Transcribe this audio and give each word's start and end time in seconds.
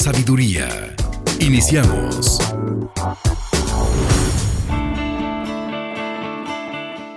sabiduría. 0.00 0.96
Iniciamos. 1.40 2.38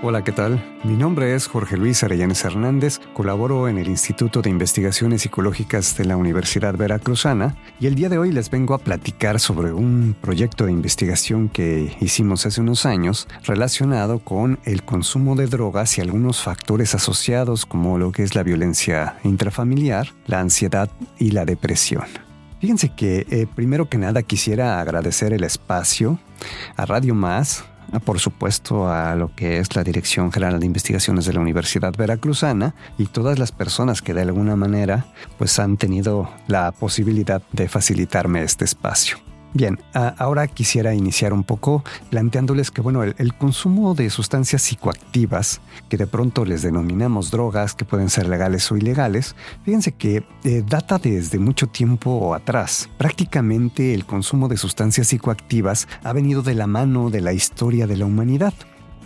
Hola, 0.02 0.26
¿qué 0.26 0.34
tal? 0.34 0.62
Mi 0.84 0.98
nombre 0.98 1.34
es 1.34 1.48
Jorge 1.48 1.78
Luis 1.78 2.04
Arellanes 2.04 2.44
Hernández, 2.44 3.00
colaboro 3.14 3.70
en 3.70 3.78
el 3.78 3.88
Instituto 3.88 4.42
de 4.42 4.50
Investigaciones 4.50 5.22
Psicológicas 5.22 5.96
de 5.96 6.04
la 6.04 6.18
Universidad 6.18 6.76
Veracruzana 6.76 7.56
y 7.80 7.88
el 7.88 7.96
día 7.96 8.10
de 8.10 8.18
hoy 8.18 8.34
les 8.34 8.50
vengo 8.50 8.74
a 8.74 8.80
platicar 8.80 9.40
sobre 9.40 9.72
un 9.72 10.14
proyecto 10.20 10.66
de 10.66 10.74
investigación 10.74 11.48
que 11.48 11.96
hicimos 12.02 12.46
hace 12.46 12.60
unos 12.60 12.86
años 12.86 13.30
relacionado 13.46 14.20
con 14.20 14.60
el 14.66 14.84
consumo 14.84 15.38
de 15.38 15.48
drogas 15.48 15.98
y 15.98 16.02
algunos 16.02 16.42
factores 16.42 16.94
asociados 16.96 17.66
como 17.66 17.98
lo 17.98 18.12
que 18.12 18.24
es 18.24 18.36
la 18.36 18.44
violencia 18.44 19.20
intrafamiliar, 19.24 20.10
la 20.28 20.42
ansiedad 20.42 20.92
y 21.18 21.32
la 21.32 21.46
depresión. 21.46 22.04
Fíjense 22.64 22.88
que 22.88 23.28
eh, 23.30 23.46
primero 23.54 23.90
que 23.90 23.98
nada 23.98 24.24
quisiera 24.24 24.80
agradecer 24.80 25.34
el 25.34 25.44
espacio 25.44 26.18
a 26.78 26.86
Radio 26.86 27.14
Más, 27.14 27.66
por 28.06 28.22
supuesto 28.22 28.88
a 28.88 29.16
lo 29.16 29.36
que 29.36 29.58
es 29.58 29.76
la 29.76 29.84
Dirección 29.84 30.32
General 30.32 30.62
de 30.62 30.66
Investigaciones 30.66 31.26
de 31.26 31.34
la 31.34 31.42
Universidad 31.42 31.94
Veracruzana 31.94 32.74
y 32.98 33.08
todas 33.08 33.38
las 33.38 33.52
personas 33.52 34.02
que 34.02 34.14
de 34.14 34.22
alguna 34.22 34.56
manera 34.56 35.08
pues 35.38 35.60
han 35.60 35.76
tenido 35.76 36.30
la 36.48 36.72
posibilidad 36.72 37.42
de 37.52 37.68
facilitarme 37.68 38.44
este 38.44 38.64
espacio. 38.64 39.18
Bien, 39.56 39.80
ahora 39.94 40.48
quisiera 40.48 40.96
iniciar 40.96 41.32
un 41.32 41.44
poco 41.44 41.84
planteándoles 42.10 42.72
que, 42.72 42.82
bueno, 42.82 43.04
el, 43.04 43.34
consumo 43.36 43.94
de 43.94 44.10
sustancias 44.10 44.64
psicoactivas, 44.64 45.62
que 45.90 45.98
de 45.98 46.08
pronto 46.08 46.44
les 46.44 46.64
denominamos 46.64 47.30
drogas, 47.30 47.76
que 47.76 47.86
pueden 47.86 48.10
ser 48.10 48.28
legales 48.28 48.72
o 48.72 48.78
ilegales, 48.78 49.36
fíjense 49.64 49.92
que 49.92 50.24
eh, 50.44 50.64
data 50.68 50.98
desde 50.98 51.38
mucho 51.38 51.68
tiempo 51.68 52.34
atrás. 52.34 52.90
Prácticamente 52.98 53.94
el 53.94 54.06
consumo 54.06 54.48
de 54.48 54.58
sustancias 54.58 55.08
psicoactivas 55.08 55.88
ha 56.04 56.14
venido 56.14 56.42
de 56.42 56.56
la 56.56 56.66
mano 56.66 57.12
de 57.12 57.22
la 57.22 57.34
historia 57.34 57.86
de 57.86 57.98
la 57.98 58.06
humanidad. 58.06 58.56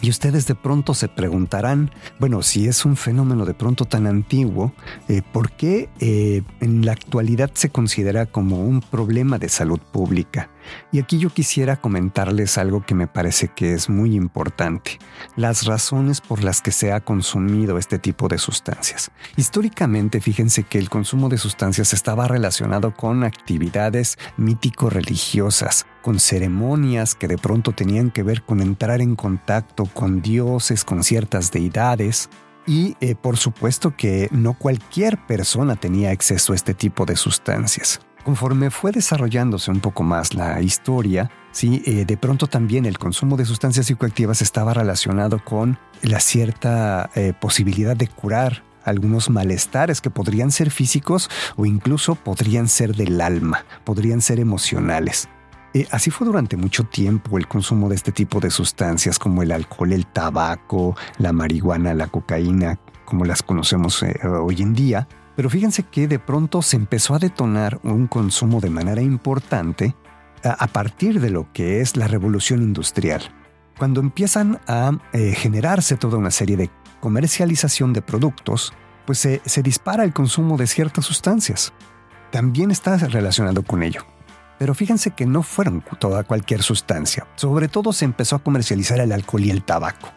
Y 0.02 0.10
ustedes 0.10 0.46
de 0.46 0.56
pronto 0.56 0.94
se 0.94 1.08
preguntarán, 1.08 1.92
bueno, 2.20 2.44
si 2.44 2.68
es 2.68 2.86
un 2.86 2.96
fenómeno 2.96 3.46
de 3.46 3.56
pronto 3.56 3.86
tan 3.86 4.06
antiguo, 4.06 4.74
eh, 5.08 5.22
¿por 5.32 5.52
qué 5.52 5.90
eh, 6.00 6.44
en 6.60 6.86
la 6.86 6.92
actualidad 6.92 7.50
se 7.54 7.70
considera 7.70 8.28
como 8.28 8.62
un 8.62 8.82
problema 8.82 9.40
de 9.40 9.50
salud 9.50 9.80
pública? 9.92 10.52
Y 10.92 11.00
aquí 11.00 11.18
yo 11.20 11.30
quisiera 11.30 11.78
comentarles 11.78 12.58
algo 12.58 12.86
que 12.86 12.96
me 12.96 13.08
parece 13.08 13.50
que 13.50 13.74
es 13.74 13.90
muy 13.90 14.16
importante, 14.16 15.00
las 15.36 15.66
razones 15.66 16.22
por 16.22 16.44
las 16.44 16.62
que 16.62 16.72
se 16.72 16.92
ha 16.92 17.02
consumido 17.02 17.78
este 17.78 18.00
tipo 18.00 18.28
de 18.28 18.38
sustancias. 18.38 19.12
Históricamente, 19.36 20.22
fíjense 20.22 20.64
que 20.64 20.80
el 20.80 20.90
consumo 20.90 21.30
de 21.30 21.38
sustancias 21.38 21.94
estaba 21.94 22.28
relacionado 22.28 22.94
con 22.94 23.24
actividades 23.24 24.18
mítico-religiosas, 24.38 25.86
con 26.02 26.20
ceremonias 26.20 27.16
que 27.16 27.28
de 27.28 27.38
pronto 27.38 27.74
tenían 27.74 28.12
que 28.12 28.24
ver 28.24 28.44
con 28.44 28.62
entrar 28.62 29.02
en 29.02 29.16
contacto 29.16 29.86
con 29.86 30.22
dioses, 30.22 30.84
con 30.84 31.04
ciertas 31.04 31.52
deidades, 31.52 32.30
y 32.68 32.98
eh, 33.00 33.16
por 33.16 33.38
supuesto 33.38 33.96
que 33.96 34.28
no 34.32 34.54
cualquier 34.54 35.26
persona 35.26 35.78
tenía 35.78 36.12
acceso 36.12 36.52
a 36.52 36.56
este 36.56 36.74
tipo 36.74 37.06
de 37.06 37.16
sustancias. 37.16 38.02
Conforme 38.28 38.72
fue 38.72 38.92
desarrollándose 38.92 39.72
un 39.72 39.80
poco 39.80 40.04
más 40.04 40.34
la 40.34 40.60
historia, 40.60 41.32
sí, 41.54 41.82
eh, 41.86 42.04
de 42.04 42.18
pronto 42.18 42.48
también 42.48 42.86
el 42.86 42.98
consumo 42.98 43.38
de 43.38 43.46
sustancias 43.46 43.86
psicoactivas 43.86 44.42
estaba 44.42 44.74
relacionado 44.74 45.42
con 45.42 45.80
la 46.02 46.20
cierta 46.20 47.10
eh, 47.16 47.32
posibilidad 47.40 47.96
de 47.96 48.10
curar 48.10 48.66
algunos 48.84 49.30
malestares 49.30 50.02
que 50.02 50.10
podrían 50.10 50.52
ser 50.52 50.72
físicos 50.72 51.30
o 51.56 51.66
incluso 51.66 52.16
podrían 52.16 52.68
ser 52.68 52.96
del 52.96 53.22
alma, 53.22 53.64
podrían 53.86 54.20
ser 54.20 54.42
emocionales. 54.42 55.30
Eh, 55.74 55.88
así 55.92 56.12
fue 56.12 56.28
durante 56.28 56.58
mucho 56.58 56.84
tiempo 56.84 57.38
el 57.38 57.48
consumo 57.48 57.88
de 57.88 57.96
este 57.96 58.12
tipo 58.12 58.42
de 58.42 58.50
sustancias 58.50 59.20
como 59.20 59.42
el 59.42 59.54
alcohol, 59.54 59.94
el 59.94 60.06
tabaco, 60.06 60.98
la 61.18 61.32
marihuana, 61.32 61.94
la 61.94 62.08
cocaína, 62.08 62.78
como 63.06 63.24
las 63.24 63.42
conocemos 63.42 64.04
hoy 64.04 64.62
en 64.62 64.74
día, 64.74 65.08
pero 65.38 65.52
fíjense 65.52 65.84
que 65.84 66.08
de 66.08 66.18
pronto 66.18 66.64
se 66.64 66.78
empezó 66.78 67.14
a 67.14 67.20
detonar 67.20 67.80
un 67.84 68.08
consumo 68.08 68.60
de 68.60 68.72
manera 68.72 69.04
importante 69.04 69.96
a 70.44 70.66
partir 70.66 71.22
de 71.22 71.30
lo 71.30 71.54
que 71.54 71.80
es 71.80 71.96
la 71.96 72.08
revolución 72.08 72.64
industrial. 72.64 73.22
Cuando 73.78 74.02
empiezan 74.02 74.60
a 74.68 74.98
eh, 75.14 75.36
generarse 75.36 75.96
toda 75.96 76.18
una 76.18 76.32
serie 76.32 76.58
de 76.58 76.72
comercialización 77.02 77.94
de 77.94 78.02
productos, 78.02 78.74
pues 79.06 79.20
se, 79.20 79.42
se 79.46 79.62
dispara 79.62 80.04
el 80.04 80.12
consumo 80.12 80.58
de 80.58 80.66
ciertas 80.66 81.06
sustancias. 81.06 81.72
También 82.32 82.72
está 82.72 82.98
relacionado 82.98 83.62
con 83.62 83.84
ello. 83.84 84.08
Pero 84.58 84.74
fíjense 84.74 85.12
que 85.12 85.28
no 85.28 85.44
fueron 85.44 85.84
toda 86.00 86.24
cualquier 86.24 86.64
sustancia. 86.64 87.28
Sobre 87.36 87.68
todo 87.68 87.94
se 87.94 88.06
empezó 88.06 88.38
a 88.38 88.44
comercializar 88.44 89.00
el 89.02 89.12
alcohol 89.12 89.46
y 89.46 89.52
el 89.52 89.64
tabaco. 89.64 90.10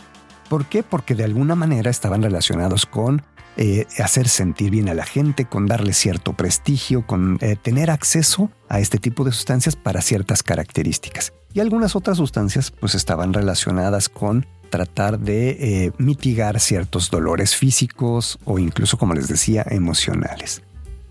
¿Por 0.49 0.65
qué? 0.65 0.83
Porque 0.83 1.15
de 1.15 1.25
alguna 1.25 1.55
manera 1.55 1.91
estaban 1.91 2.23
relacionados 2.23 2.87
con 2.87 3.23
eh, 3.63 3.87
hacer 3.99 4.27
sentir 4.31 4.71
bien 4.71 4.89
a 4.89 4.95
la 4.95 5.05
gente, 5.05 5.45
con 5.45 5.67
darle 5.67 5.93
cierto 5.93 6.33
prestigio, 6.33 7.07
con 7.07 7.37
eh, 7.43 7.57
tener 7.61 7.91
acceso 7.91 8.51
a 8.71 8.81
este 8.81 8.97
tipo 8.97 9.23
de 9.23 9.33
sustancias 9.33 9.77
para 9.77 10.01
ciertas 10.01 10.43
características. 10.43 11.35
Y 11.53 11.61
algunas 11.61 11.95
otras 11.95 12.17
sustancias 12.17 12.71
pues 12.71 12.95
estaban 12.95 13.35
relacionadas 13.35 14.09
con 14.09 14.47
tratar 14.71 15.19
de 15.19 15.51
eh, 15.51 15.93
mitigar 15.99 16.59
ciertos 16.59 17.11
dolores 17.11 17.55
físicos 17.55 18.39
o 18.47 18.59
incluso, 18.59 18.97
como 18.97 19.13
les 19.13 19.29
decía, 19.29 19.63
emocionales. 19.69 20.63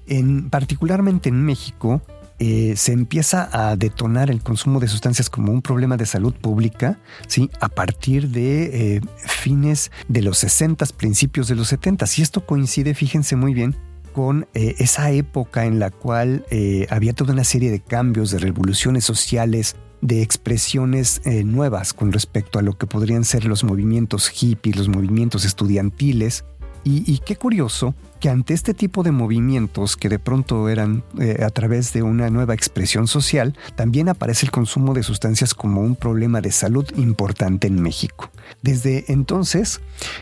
En, 0.08 0.50
particularmente 0.50 1.30
en 1.30 1.46
México, 1.46 2.02
eh, 2.40 2.76
se 2.78 2.94
empieza 2.94 3.50
a 3.52 3.76
detonar 3.76 4.32
el 4.32 4.42
consumo 4.42 4.80
de 4.80 4.88
sustancias 4.88 5.30
como 5.30 5.52
un 5.52 5.62
problema 5.62 5.98
de 5.98 6.06
salud 6.06 6.34
pública, 6.34 6.98
¿sí? 7.28 7.50
A 7.60 7.68
partir 7.68 8.30
de 8.30 8.96
eh, 8.96 9.02
fines 9.18 9.92
de 10.08 10.22
los 10.22 10.38
60, 10.38 10.86
principios 10.98 11.50
de 11.50 11.56
los 11.56 11.68
70. 11.68 12.06
Y 12.16 12.22
esto 12.22 12.46
coincide, 12.46 12.94
fíjense 12.94 13.36
muy 13.36 13.54
bien, 13.54 13.76
con 14.14 14.48
eh, 14.54 14.76
esa 14.80 15.12
época 15.12 15.66
en 15.66 15.80
la 15.80 15.92
cual 15.92 16.46
había 16.90 17.14
toda 17.14 17.34
una 17.34 17.44
serie 17.44 17.72
de 17.72 17.82
cambios, 17.82 18.32
de 18.32 18.40
revoluciones 18.40 19.04
sociales, 19.04 19.76
de 20.02 20.22
expresiones 20.22 21.22
nuevas 21.26 21.94
con 21.94 22.14
respecto 22.14 22.58
a 22.58 22.62
lo 22.62 22.78
que 22.78 22.88
podrían 22.88 23.26
ser 23.26 23.44
los 23.46 23.66
movimientos 23.66 24.30
hippies, 24.30 24.78
los 24.78 24.88
movimientos 24.88 25.44
estudiantiles. 25.44 26.46
Y 26.84 27.20
qué 27.20 27.36
curioso 27.36 27.94
que 28.20 28.30
ante 28.30 28.54
este 28.54 28.74
tipo 28.74 29.04
de 29.04 29.12
movimientos 29.12 29.96
que 29.96 30.10
de 30.10 30.20
pronto 30.20 30.70
eran 30.70 31.04
eh, 31.20 31.42
a 31.44 31.50
través 31.50 31.94
de 31.94 32.04
una 32.04 32.30
nueva 32.30 32.54
expresión 32.54 33.08
social, 33.08 33.56
también 33.76 34.10
aparece 34.10 34.46
el 34.46 34.52
consumo 34.52 34.94
de 34.94 35.04
sustancias 35.04 35.54
como 35.54 35.82
un 35.82 35.96
problema 35.96 36.42
de 36.42 36.52
salud 36.52 36.86
importante 36.98 37.68
en 37.68 37.82
México. 37.82 38.30
Desde 38.62 39.06
entonces 39.08 39.80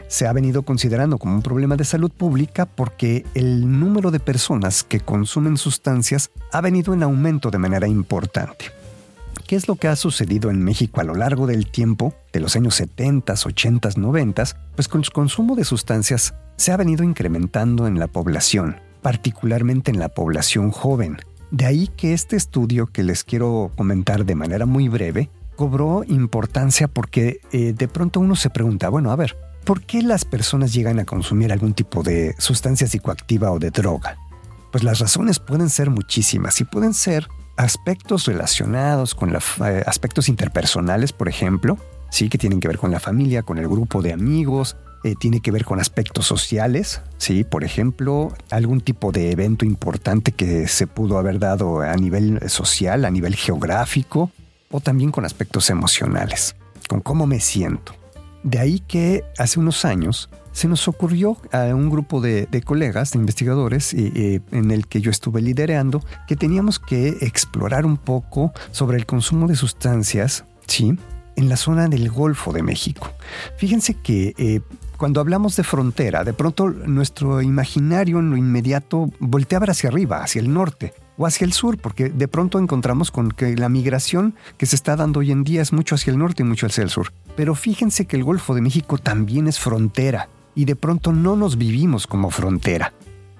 se 0.07 0.27
ha 0.27 0.33
venido 0.33 0.61
considerando 0.61 1.17
como 1.17 1.35
un 1.35 1.41
problema 1.41 1.75
de 1.75 1.85
salud 1.85 2.11
pública 2.11 2.65
porque 2.65 3.25
el 3.33 3.79
número 3.79 4.11
de 4.11 4.19
personas 4.19 4.83
que 4.83 4.99
consumen 4.99 5.57
sustancias 5.57 6.29
ha 6.51 6.61
venido 6.61 6.93
en 6.93 7.03
aumento 7.03 7.49
de 7.49 7.57
manera 7.57 7.87
importante. 7.87 8.76
¿Qué 9.47 9.55
es 9.55 9.69
lo 9.69 9.77
que 9.77 9.87
ha 9.87 9.95
sucedido 9.95 10.49
en 10.49 10.61
México 10.61 10.99
a 10.99 11.05
lo 11.05 11.15
largo 11.15 11.47
del 11.47 11.71
tiempo, 11.71 12.13
de 12.33 12.41
los 12.41 12.57
años 12.57 12.75
70, 12.75 13.31
80, 13.31 13.91
90? 13.95 14.43
Pues 14.75 14.89
con 14.89 14.99
el 14.99 15.09
consumo 15.09 15.55
de 15.55 15.63
sustancias 15.63 16.33
se 16.57 16.73
ha 16.73 16.77
venido 16.77 17.05
incrementando 17.05 17.87
en 17.87 17.97
la 17.97 18.07
población, 18.07 18.75
particularmente 19.01 19.89
en 19.89 19.99
la 19.99 20.09
población 20.09 20.71
joven. 20.71 21.15
De 21.49 21.65
ahí 21.65 21.87
que 21.87 22.11
este 22.11 22.35
estudio 22.35 22.87
que 22.87 23.03
les 23.03 23.23
quiero 23.23 23.71
comentar 23.77 24.25
de 24.25 24.35
manera 24.35 24.65
muy 24.65 24.89
breve 24.89 25.29
cobró 25.55 26.03
importancia 26.05 26.89
porque 26.89 27.39
eh, 27.53 27.71
de 27.71 27.87
pronto 27.87 28.19
uno 28.19 28.35
se 28.35 28.49
pregunta, 28.49 28.89
bueno, 28.89 29.11
a 29.11 29.15
ver, 29.15 29.37
¿por 29.63 29.81
qué 29.81 30.01
las 30.01 30.25
personas 30.25 30.73
llegan 30.73 30.99
a 30.99 31.05
consumir 31.05 31.53
algún 31.53 31.73
tipo 31.73 32.03
de 32.03 32.35
sustancia 32.37 32.85
psicoactiva 32.85 33.49
o 33.53 33.59
de 33.59 33.71
droga? 33.71 34.17
Pues 34.73 34.83
las 34.83 34.99
razones 34.99 35.39
pueden 35.39 35.69
ser 35.69 35.89
muchísimas 35.89 36.59
y 36.59 36.65
pueden 36.65 36.93
ser 36.93 37.29
aspectos 37.57 38.25
relacionados 38.25 39.15
con 39.15 39.33
los 39.33 39.43
eh, 39.65 39.83
aspectos 39.85 40.29
interpersonales, 40.29 41.11
por 41.11 41.27
ejemplo, 41.27 41.77
sí 42.09 42.29
que 42.29 42.37
tienen 42.37 42.59
que 42.59 42.67
ver 42.67 42.77
con 42.77 42.91
la 42.91 42.99
familia, 42.99 43.43
con 43.43 43.57
el 43.57 43.67
grupo 43.67 44.01
de 44.01 44.13
amigos, 44.13 44.77
eh, 45.03 45.15
tiene 45.19 45.41
que 45.41 45.51
ver 45.51 45.65
con 45.65 45.79
aspectos 45.79 46.25
sociales, 46.25 47.01
¿sí? 47.17 47.43
Por 47.43 47.63
ejemplo, 47.63 48.33
algún 48.49 48.81
tipo 48.81 49.11
de 49.11 49.31
evento 49.31 49.65
importante 49.65 50.31
que 50.31 50.67
se 50.67 50.87
pudo 50.87 51.17
haber 51.17 51.39
dado 51.39 51.81
a 51.81 51.95
nivel 51.95 52.39
social, 52.49 53.05
a 53.05 53.11
nivel 53.11 53.35
geográfico, 53.35 54.31
o 54.71 54.79
también 54.79 55.11
con 55.11 55.25
aspectos 55.25 55.69
emocionales, 55.69 56.55
con 56.87 57.01
cómo 57.01 57.27
me 57.27 57.39
siento. 57.39 57.93
De 58.43 58.59
ahí 58.59 58.79
que 58.79 59.23
hace 59.37 59.59
unos 59.59 59.85
años 59.85 60.29
se 60.57 60.67
nos 60.67 60.87
ocurrió 60.87 61.37
a 61.51 61.65
un 61.75 61.91
grupo 61.91 62.19
de, 62.19 62.47
colegas, 62.65 63.11
de 63.11 63.19
investigadores, 63.19 63.93
en 63.93 64.71
el 64.71 64.87
que 64.87 65.01
yo 65.01 65.11
estuve 65.11 65.39
liderando, 65.39 66.03
que 66.27 66.35
teníamos 66.35 66.79
que 66.79 67.09
explorar 67.21 67.85
un 67.85 67.95
poco 67.95 68.51
sobre 68.71 68.97
el 68.97 69.05
consumo 69.05 69.47
de 69.47 69.55
sustancias, 69.55 70.45
¿sí? 70.65 70.97
En 71.35 71.47
la 71.47 71.57
zona 71.57 71.87
del 71.89 72.09
Golfo 72.09 72.53
de 72.53 72.63
México. 72.63 73.11
Fíjense 73.57 73.93
que 73.93 74.33
eh, 74.39 74.61
cuando 74.97 75.21
hablamos 75.21 75.55
de 75.57 75.63
frontera, 75.63 76.23
de 76.23 76.33
pronto 76.33 76.71
nuestro 76.71 77.43
imaginario 77.43 78.17
en 78.17 78.31
lo 78.31 78.35
inmediato 78.35 79.11
voltea 79.19 79.59
hacia 79.59 79.89
arriba, 79.89 80.23
hacia 80.23 80.41
el 80.41 80.51
norte 80.51 80.91
o 81.19 81.27
hacia 81.27 81.45
el 81.45 81.53
sur, 81.53 81.77
porque 81.77 82.09
de 82.09 82.27
pronto 82.27 82.57
encontramos 82.57 83.11
con 83.11 83.29
que 83.29 83.55
la 83.55 83.69
migración 83.69 84.33
que 84.57 84.65
se 84.65 84.75
está 84.75 84.95
dando 84.95 85.19
hoy 85.19 85.31
en 85.31 85.43
día 85.43 85.61
es 85.61 85.71
mucho 85.71 85.93
hacia 85.93 86.09
el 86.09 86.17
norte 86.17 86.41
y 86.41 86.47
mucho 86.47 86.65
hacia 86.65 86.83
el 86.83 86.89
sur. 86.89 87.13
Pero 87.35 87.53
fíjense 87.53 88.07
que 88.07 88.17
el 88.17 88.23
Golfo 88.23 88.55
de 88.55 88.61
México 88.61 88.97
también 88.97 89.47
es 89.47 89.59
frontera 89.59 90.29
y 90.57 90.65
de 90.65 90.75
pronto 90.75 91.13
no 91.13 91.35
nos 91.35 91.59
vivimos 91.59 92.07
como 92.07 92.31
frontera. 92.31 92.91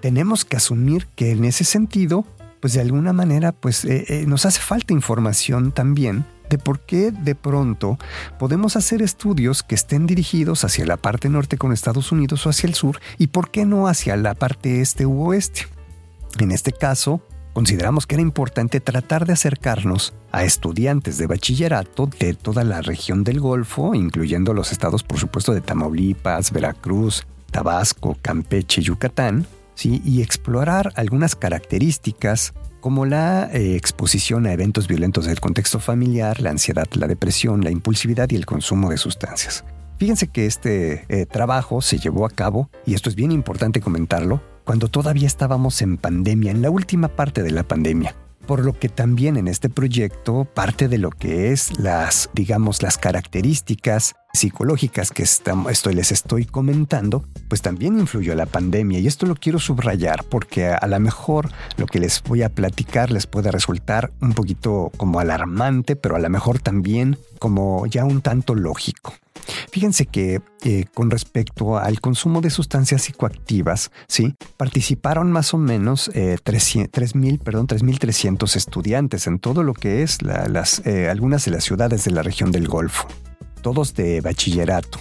Tenemos 0.02 0.46
que 0.46 0.56
asumir 0.56 1.08
que 1.16 1.32
en 1.32 1.46
ese 1.46 1.64
sentido, 1.64 2.28
pues 2.62 2.74
de 2.74 2.82
alguna 2.82 3.12
manera, 3.12 3.54
pues 3.54 3.86
eh, 3.86 4.06
eh, 4.08 4.26
nos 4.28 4.46
hace 4.46 4.62
falta 4.62 4.94
información 4.94 5.72
también 5.72 6.26
de 6.48 6.60
por 6.60 6.80
qué 6.82 7.12
de 7.12 7.34
pronto 7.34 7.98
podemos 8.38 8.76
hacer 8.76 9.02
estudios 9.02 9.64
que 9.64 9.74
estén 9.74 10.06
dirigidos 10.06 10.64
hacia 10.64 10.86
la 10.86 10.96
parte 10.96 11.28
norte 11.28 11.58
con 11.58 11.74
Estados 11.74 12.12
Unidos 12.12 12.46
o 12.46 12.52
hacia 12.52 12.68
el 12.68 12.76
sur 12.76 13.02
y 13.18 13.28
por 13.28 13.50
qué 13.50 13.66
no 13.66 13.88
hacia 13.88 14.16
la 14.16 14.36
parte 14.36 14.82
este 14.82 15.08
u 15.08 15.24
oeste. 15.24 15.66
En 16.38 16.52
este 16.52 16.72
caso, 16.72 17.24
consideramos 17.58 18.06
que 18.06 18.14
era 18.14 18.22
importante 18.22 18.80
tratar 18.80 19.26
de 19.26 19.34
acercarnos 19.34 20.14
a 20.32 20.44
estudiantes 20.44 21.18
de 21.18 21.26
bachillerato 21.26 22.08
de 22.20 22.36
toda 22.36 22.64
la 22.64 22.84
región 22.84 23.24
del 23.24 23.40
Golfo, 23.40 23.96
incluyendo 23.96 24.54
los 24.54 24.72
estados, 24.72 25.02
por 25.02 25.18
supuesto, 25.18 25.56
de 25.56 25.62
Tamaulipas, 25.62 26.52
Veracruz, 26.52 27.26
Tabasco, 27.50 28.16
Campeche, 28.22 28.84
Yucatán, 28.84 29.48
¿sí? 29.74 30.04
y 30.06 30.22
explorar 30.22 30.94
algunas 30.98 31.36
características 31.36 32.54
como 32.80 33.08
la 33.08 33.50
eh, 33.52 33.76
exposición 33.76 34.46
a 34.46 34.54
eventos 34.54 34.88
violentos 34.88 35.26
del 35.26 35.40
contexto 35.40 35.80
familiar, 35.80 36.40
la 36.42 36.52
ansiedad, 36.52 36.86
la 36.94 37.08
depresión, 37.08 37.64
la 37.64 37.72
impulsividad 37.72 38.30
y 38.30 38.36
el 38.36 38.46
consumo 38.46 38.92
de 38.92 38.98
sustancias. 38.98 39.66
Fíjense 39.98 40.28
que 40.28 40.46
este 40.46 41.06
eh, 41.10 41.26
trabajo 41.26 41.82
se 41.82 41.98
llevó 41.98 42.28
a 42.28 42.30
cabo, 42.30 42.70
y 42.86 42.94
esto 42.94 43.10
es 43.10 43.16
bien 43.16 43.32
importante 43.32 43.82
comentarlo, 43.82 44.44
cuando 44.68 44.90
todavía 44.90 45.28
estábamos 45.28 45.82
en 45.82 45.96
pandemia, 45.96 46.52
en 46.52 46.62
la 46.62 46.70
última 46.70 47.08
parte 47.08 47.42
de 47.42 47.52
la 47.52 47.64
pandemia. 47.64 48.14
Por 48.46 48.66
lo 48.66 48.74
que 48.74 48.90
también 48.90 49.38
en 49.38 49.48
este 49.48 49.70
proyecto 49.70 50.44
parte 50.44 50.90
de 50.90 50.98
lo 50.98 51.10
que 51.10 51.54
es 51.54 51.80
las, 51.80 52.30
digamos, 52.34 52.84
las 52.84 52.98
características 52.98 54.16
psicológicas 54.38 55.12
que 55.12 55.24
esto 55.24 55.92
les 55.92 56.12
estoy 56.12 56.46
comentando, 56.46 57.26
pues 57.48 57.62
también 57.62 58.00
influyó 58.00 58.36
la 58.36 58.46
pandemia. 58.46 59.00
Y 59.00 59.08
esto 59.08 59.26
lo 59.26 59.36
quiero 59.36 59.60
subrayar 59.60 60.24
porque 60.24 60.68
a, 60.68 60.88
lo 60.88 61.00
mejor 61.00 61.50
lo 61.78 61.86
que 61.86 62.00
les 62.00 62.22
voy 62.24 62.44
a 62.44 62.50
platicar 62.50 63.12
les 63.12 63.28
puede 63.28 63.52
resultar 63.52 64.12
un 64.22 64.34
poquito 64.34 64.92
como 64.98 65.20
alarmante, 65.20 65.96
pero 65.96 66.16
a 66.16 66.20
lo 66.20 66.30
mejor 66.30 66.60
también 66.60 67.18
como 67.40 67.86
ya 67.86 68.06
un 68.06 68.22
tanto 68.22 68.56
lógico. 68.56 69.14
Fíjense 69.72 70.06
que 70.06 70.42
eh, 70.64 70.86
con 70.94 71.10
respecto 71.10 71.78
al 71.78 72.02
consumo 72.02 72.42
de 72.42 72.50
sustancias 72.50 73.04
psicoactivas, 73.04 73.92
¿sí? 74.08 74.36
participaron 74.58 75.32
más 75.32 75.54
o 75.54 75.58
menos 75.58 76.10
eh, 76.14 76.38
3.000, 76.44 77.40
perdón, 77.40 77.68
3.300 77.68 78.56
estudiantes 78.56 79.28
en 79.28 79.40
todo 79.40 79.64
lo 79.64 79.74
que 79.74 80.04
es 80.04 80.22
las, 80.22 80.86
eh, 80.86 81.10
algunas 81.10 81.46
de 81.46 81.52
las 81.52 81.64
ciudades 81.64 82.04
de 82.06 82.12
la 82.12 82.24
región 82.24 82.52
del 82.52 82.68
Golfo, 82.68 83.08
todos 83.58 83.94
de 83.94 84.22
bachillerato. 84.22 85.00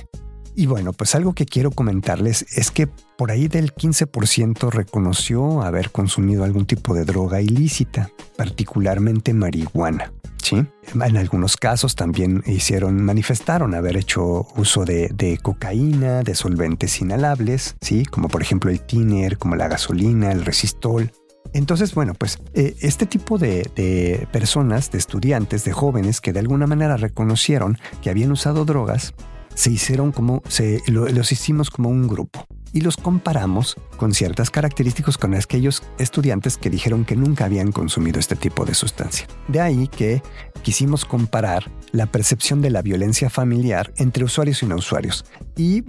Y 0.58 0.64
bueno, 0.64 0.94
pues 0.94 1.14
algo 1.14 1.34
que 1.34 1.44
quiero 1.44 1.70
comentarles 1.70 2.46
es 2.56 2.70
que 2.70 2.86
por 2.86 3.30
ahí 3.30 3.46
del 3.46 3.74
15% 3.74 4.70
reconoció 4.70 5.60
haber 5.60 5.90
consumido 5.90 6.44
algún 6.44 6.64
tipo 6.64 6.94
de 6.94 7.04
droga 7.04 7.42
ilícita, 7.42 8.10
particularmente 8.38 9.34
marihuana. 9.34 10.12
¿sí? 10.42 10.64
En 10.94 11.16
algunos 11.18 11.58
casos 11.58 11.94
también 11.94 12.42
hicieron, 12.46 13.02
manifestaron 13.02 13.74
haber 13.74 13.98
hecho 13.98 14.46
uso 14.56 14.86
de, 14.86 15.38
cocaína, 15.42 16.22
de 16.22 16.34
solventes 16.34 17.02
inhalables, 17.02 17.76
¿sí? 17.82 18.06
como 18.06 18.28
por 18.28 18.40
ejemplo 18.40 18.70
el 18.70 18.80
tiner, 18.80 19.36
como 19.36 19.56
la 19.56 19.68
gasolina, 19.68 20.32
el 20.32 20.44
resistol. 20.44 21.12
Entonces, 21.56 21.94
bueno, 21.94 22.12
pues 22.12 22.38
eh, 22.52 22.76
este 22.82 23.06
tipo 23.06 23.38
de, 23.38 24.28
personas, 24.30 24.90
de 24.90 24.98
estudiantes, 24.98 25.64
de 25.64 25.72
jóvenes 25.72 26.20
que 26.20 26.34
de 26.34 26.40
alguna 26.40 26.66
manera 26.66 26.98
reconocieron 26.98 27.78
que 28.02 28.10
habían 28.10 28.30
usado 28.30 28.66
drogas, 28.66 29.14
se 29.54 29.70
hicieron 29.70 30.12
como, 30.12 30.42
los 30.86 31.32
hicimos 31.32 31.70
como 31.70 31.88
un 31.88 32.08
grupo 32.08 32.46
y 32.74 32.82
los 32.82 32.98
comparamos 32.98 33.76
con 33.96 34.12
ciertas 34.12 34.50
características 34.50 35.16
con 35.16 35.34
aquellos 35.34 35.82
estudiantes 35.96 36.58
que 36.58 36.68
dijeron 36.68 37.06
que 37.06 37.16
nunca 37.16 37.46
habían 37.46 37.72
consumido 37.72 38.20
este 38.20 38.36
tipo 38.36 38.66
de 38.66 38.74
sustancia. 38.74 39.26
De 39.48 39.62
ahí 39.62 39.88
que 39.88 40.22
quisimos 40.62 41.06
comparar 41.06 41.70
la 41.90 42.04
percepción 42.04 42.60
de 42.60 42.68
la 42.68 42.82
violencia 42.82 43.30
familiar 43.30 43.94
entre 43.96 44.24
usuarios 44.24 44.62
y 44.62 44.66
no 44.66 44.76
usuarios. 44.76 45.24
Y, 45.56 45.84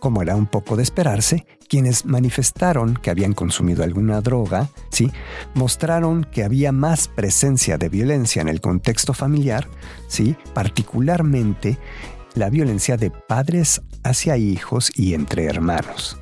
como 0.00 0.22
era 0.22 0.36
un 0.36 0.46
poco 0.46 0.76
de 0.76 0.82
esperarse, 0.82 1.46
quienes 1.68 2.04
manifestaron 2.04 2.94
que 2.94 3.10
habían 3.10 3.34
consumido 3.34 3.84
alguna 3.84 4.20
droga, 4.20 4.68
¿sí? 4.90 5.10
mostraron 5.54 6.24
que 6.24 6.44
había 6.44 6.72
más 6.72 7.08
presencia 7.08 7.78
de 7.78 7.88
violencia 7.88 8.42
en 8.42 8.48
el 8.48 8.60
contexto 8.60 9.12
familiar, 9.12 9.68
¿sí? 10.08 10.36
particularmente 10.54 11.78
la 12.34 12.50
violencia 12.50 12.96
de 12.96 13.10
padres 13.10 13.82
hacia 14.02 14.36
hijos 14.36 14.90
y 14.94 15.14
entre 15.14 15.44
hermanos. 15.44 16.18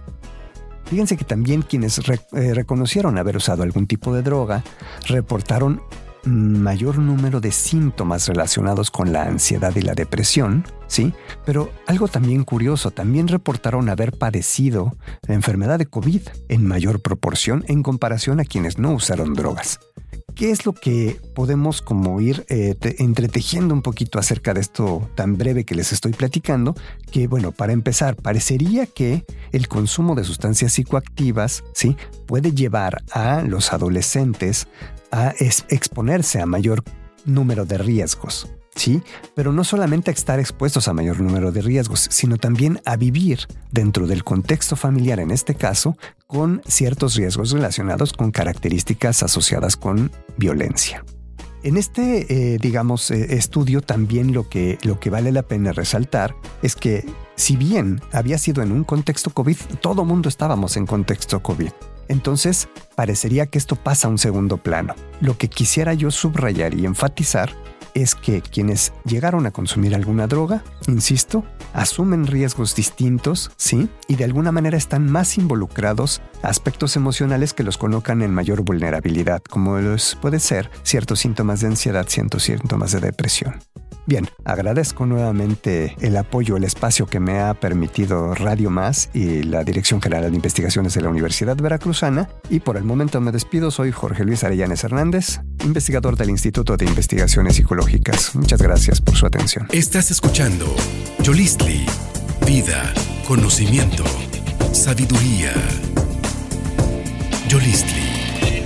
Fíjense 0.87 1.17
que 1.17 1.25
también 1.25 1.62
quienes 1.62 1.99
eh, 1.99 2.55
reconocieron 2.55 3.19
haber 3.19 3.37
usado 3.37 3.64
algún 3.64 3.87
tipo 3.87 4.14
de 4.14 4.23
droga 4.23 4.62
reportaron 5.09 5.82
mayor 6.26 6.99
número 6.99 7.40
de 7.40 7.52
síntomas 7.52 8.28
relacionados 8.28 8.90
con 8.90 9.12
la 9.12 9.23
ansiedad 9.23 9.75
y 9.76 9.81
la 9.81 9.94
depresión, 9.94 10.64
¿sí? 10.87 11.14
Pero 11.44 11.70
algo 11.87 12.08
también 12.08 12.44
curioso, 12.44 12.90
también 12.90 13.28
reportaron 13.28 13.88
haber 13.88 14.12
padecido 14.12 14.96
la 15.26 15.34
enfermedad 15.34 15.78
de 15.78 15.87
COVID 15.87 16.23
en 16.49 16.67
mayor 16.67 17.00
proporción 17.00 17.64
en 17.69 17.82
comparación 17.82 18.40
a 18.40 18.44
quienes 18.44 18.78
no 18.78 18.93
usaron 18.93 19.34
drogas. 19.34 19.81
¿Qué 20.37 20.50
es 20.50 20.67
lo 20.67 20.75
que 20.75 21.19
podemos 21.35 21.81
como 21.81 22.21
ir 22.21 22.44
eh, 22.50 22.77
entretejiendo 22.99 23.73
un 23.73 23.81
poquito 23.81 24.19
acerca 24.19 24.52
de 24.52 24.61
esto 24.61 25.09
tan 25.14 25.38
breve 25.38 25.64
que 25.64 25.75
les 25.75 25.95
estoy 25.95 26.12
platicando? 26.12 26.75
Que 27.11 27.26
bueno, 27.26 27.52
para 27.52 27.73
empezar, 27.73 28.16
parecería 28.16 28.85
que 28.85 29.25
el 29.52 29.66
consumo 29.66 30.14
de 30.14 30.25
sustancias 30.25 30.75
psicoactivas, 30.75 31.64
¿sí? 31.73 31.97
Puede 32.26 32.52
llevar 32.52 33.02
a 33.12 33.40
los 33.40 33.73
adolescentes 33.73 34.69
a 35.11 35.33
exponerse 35.38 36.38
a 36.38 36.45
mayor 36.45 36.85
número 37.25 37.64
de 37.64 37.78
riesgos. 37.78 38.47
¿sí? 38.76 39.02
Pero 39.35 39.52
no 39.52 39.64
solamente 39.64 40.11
a 40.11 40.14
estar 40.14 40.38
expuestos 40.38 40.87
a 40.87 40.93
mayor 40.93 41.21
número 41.21 41.50
de 41.50 41.62
riesgos, 41.62 42.09
sino 42.11 42.37
también 42.37 42.81
a 42.85 42.97
vivir 42.97 43.40
dentro 43.73 44.07
del 44.07 44.23
contexto 44.23 44.76
familiar, 44.76 45.19
en 45.19 45.31
este 45.31 45.55
caso, 45.55 45.97
con 46.26 46.62
ciertos 46.66 47.14
riesgos 47.14 47.52
relacionados 47.52 48.12
con 48.12 48.30
características 48.30 49.23
asociadas 49.23 49.76
con 49.76 50.11
violencia. 50.37 51.04
En 51.62 51.76
este, 51.76 52.54
eh, 52.54 52.59
digamos, 52.61 53.11
eh, 53.11 53.35
estudio 53.37 53.80
también 53.80 54.33
lo 54.33 54.49
que, 54.49 54.78
lo 54.83 55.00
que 55.00 55.11
vale 55.11 55.33
la 55.33 55.42
pena 55.42 55.73
resaltar 55.73 56.37
es 56.62 56.76
que 56.76 57.04
si 57.35 57.56
bien 57.56 58.00
había 58.12 58.38
sido 58.38 58.62
en 58.62 58.73
un 58.73 58.85
contexto 58.85 59.30
COVID, 59.30 59.56
todo 59.80 60.04
mundo 60.04 60.28
estábamos 60.28 60.76
en 60.76 60.87
contexto 60.87 61.42
COVID. 61.42 61.71
Entonces, 62.09 62.68
parecería 62.95 63.47
que 63.47 63.59
esto 63.59 63.75
pasa 63.75 64.06
a 64.06 64.11
un 64.11 64.18
segundo 64.18 64.59
plano. 64.59 64.95
Lo 65.21 65.37
que 65.37 65.49
quisiera 65.49 65.92
yo 65.95 66.11
subrayar 66.11 66.75
y 66.75 66.87
enfatizar 66.87 67.50
es 67.97 68.15
que 68.15 68.43
quienes 68.43 68.93
llegaron 69.05 69.47
a 69.47 69.50
consumir 69.50 69.95
alguna 69.95 70.26
droga, 70.26 70.62
insisto, 70.87 71.45
asumen 71.73 72.26
riesgos 72.26 72.76
distintos, 72.76 73.50
¿sí? 73.57 73.88
Y 74.07 74.17
de 74.17 74.25
alguna 74.25 74.53
manera 74.53 74.76
están 74.76 75.11
más 75.11 75.38
involucrados 75.38 76.21
a 76.43 76.49
aspectos 76.49 76.97
emocionales 76.97 77.55
que 77.55 77.65
los 77.65 77.79
colocan 77.79 78.21
en 78.21 78.35
mayor 78.35 78.61
vulnerabilidad, 78.61 79.43
como 79.43 79.79
los 79.79 80.15
puede 80.21 80.41
ser 80.41 80.71
ciertos 80.83 81.21
síntomas 81.21 81.61
de 81.61 81.69
ansiedad, 81.69 82.07
ciertos 82.07 82.43
síntomas 82.43 82.93
de 82.93 83.00
depresión. 83.00 83.55
Bien, 84.09 84.29
agradezco 84.45 85.05
nuevamente 85.05 85.97
el 86.00 86.17
apoyo, 86.17 86.57
el 86.57 86.62
espacio 86.62 87.07
que 87.07 87.19
me 87.19 87.41
ha 87.41 87.55
permitido 87.55 88.35
Radio 88.35 88.71
Más 88.71 89.11
y 89.12 89.43
la 89.43 89.65
Dirección 89.65 90.00
General 90.00 90.31
de 90.31 90.37
Investigaciones 90.37 90.95
de 90.95 91.00
la 91.00 91.09
Universidad 91.09 91.57
Veracruzana. 91.57 92.29
Y 92.49 92.61
por 92.61 92.76
el 92.76 92.85
momento 92.85 93.21
me 93.21 93.33
despido, 93.33 93.73
soy 93.73 93.91
Jorge 93.91 94.25
Luis 94.25 94.45
Arellanes 94.45 94.85
Hernández, 94.85 95.41
investigador 95.66 96.16
del 96.16 96.30
Instituto 96.30 96.76
de 96.76 96.87
Investigaciones 96.87 97.56
Psicológicas. 97.56 98.35
Muchas 98.35 98.62
gracias 98.62 99.00
por 99.00 99.16
su 99.16 99.26
atención. 99.26 99.66
Estás 99.73 100.11
escuchando 100.11 100.75
Yolistli, 101.23 101.85
Vida 102.46 102.94
conocimiento, 103.26 104.04
sabiduría. 104.73 105.52
Yolistli. 107.49 108.62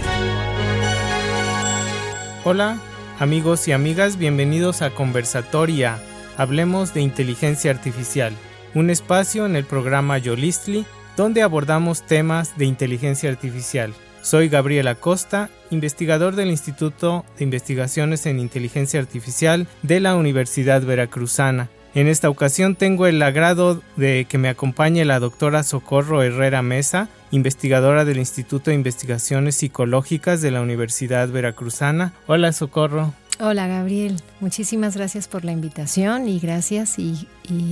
Hola, 2.44 2.78
amigos 3.18 3.66
y 3.68 3.72
amigas, 3.72 4.18
bienvenidos 4.18 4.82
a 4.82 4.90
Conversatoria. 4.90 5.98
Hablemos 6.36 6.92
de 6.92 7.00
inteligencia 7.00 7.70
artificial, 7.70 8.34
un 8.74 8.90
espacio 8.90 9.46
en 9.46 9.56
el 9.56 9.64
programa 9.64 10.18
Yolistli 10.18 10.84
donde 11.16 11.42
abordamos 11.42 12.02
temas 12.06 12.58
de 12.58 12.66
inteligencia 12.66 13.30
artificial. 13.30 13.94
Soy 14.22 14.48
Gabriel 14.48 14.88
Acosta, 14.88 15.48
investigador 15.70 16.36
del 16.36 16.50
Instituto 16.50 17.24
de 17.38 17.44
Investigaciones 17.44 18.26
en 18.26 18.38
Inteligencia 18.38 19.00
Artificial 19.00 19.66
de 19.82 20.00
la 20.00 20.14
Universidad 20.14 20.82
Veracruzana. 20.82 21.70
En 21.94 22.06
esta 22.06 22.30
ocasión 22.30 22.76
tengo 22.76 23.06
el 23.06 23.20
agrado 23.20 23.82
de 23.96 24.26
que 24.28 24.38
me 24.38 24.48
acompañe 24.48 25.04
la 25.04 25.18
doctora 25.18 25.62
Socorro 25.64 26.22
Herrera 26.22 26.62
Mesa, 26.62 27.08
investigadora 27.32 28.04
del 28.04 28.18
Instituto 28.18 28.70
de 28.70 28.76
Investigaciones 28.76 29.56
Psicológicas 29.56 30.40
de 30.40 30.52
la 30.52 30.60
Universidad 30.60 31.28
Veracruzana. 31.30 32.12
Hola 32.26 32.52
Socorro. 32.52 33.12
Hola 33.42 33.66
Gabriel, 33.66 34.16
muchísimas 34.40 34.98
gracias 34.98 35.26
por 35.26 35.46
la 35.46 35.52
invitación 35.52 36.28
y 36.28 36.38
gracias 36.40 36.98
y, 36.98 37.26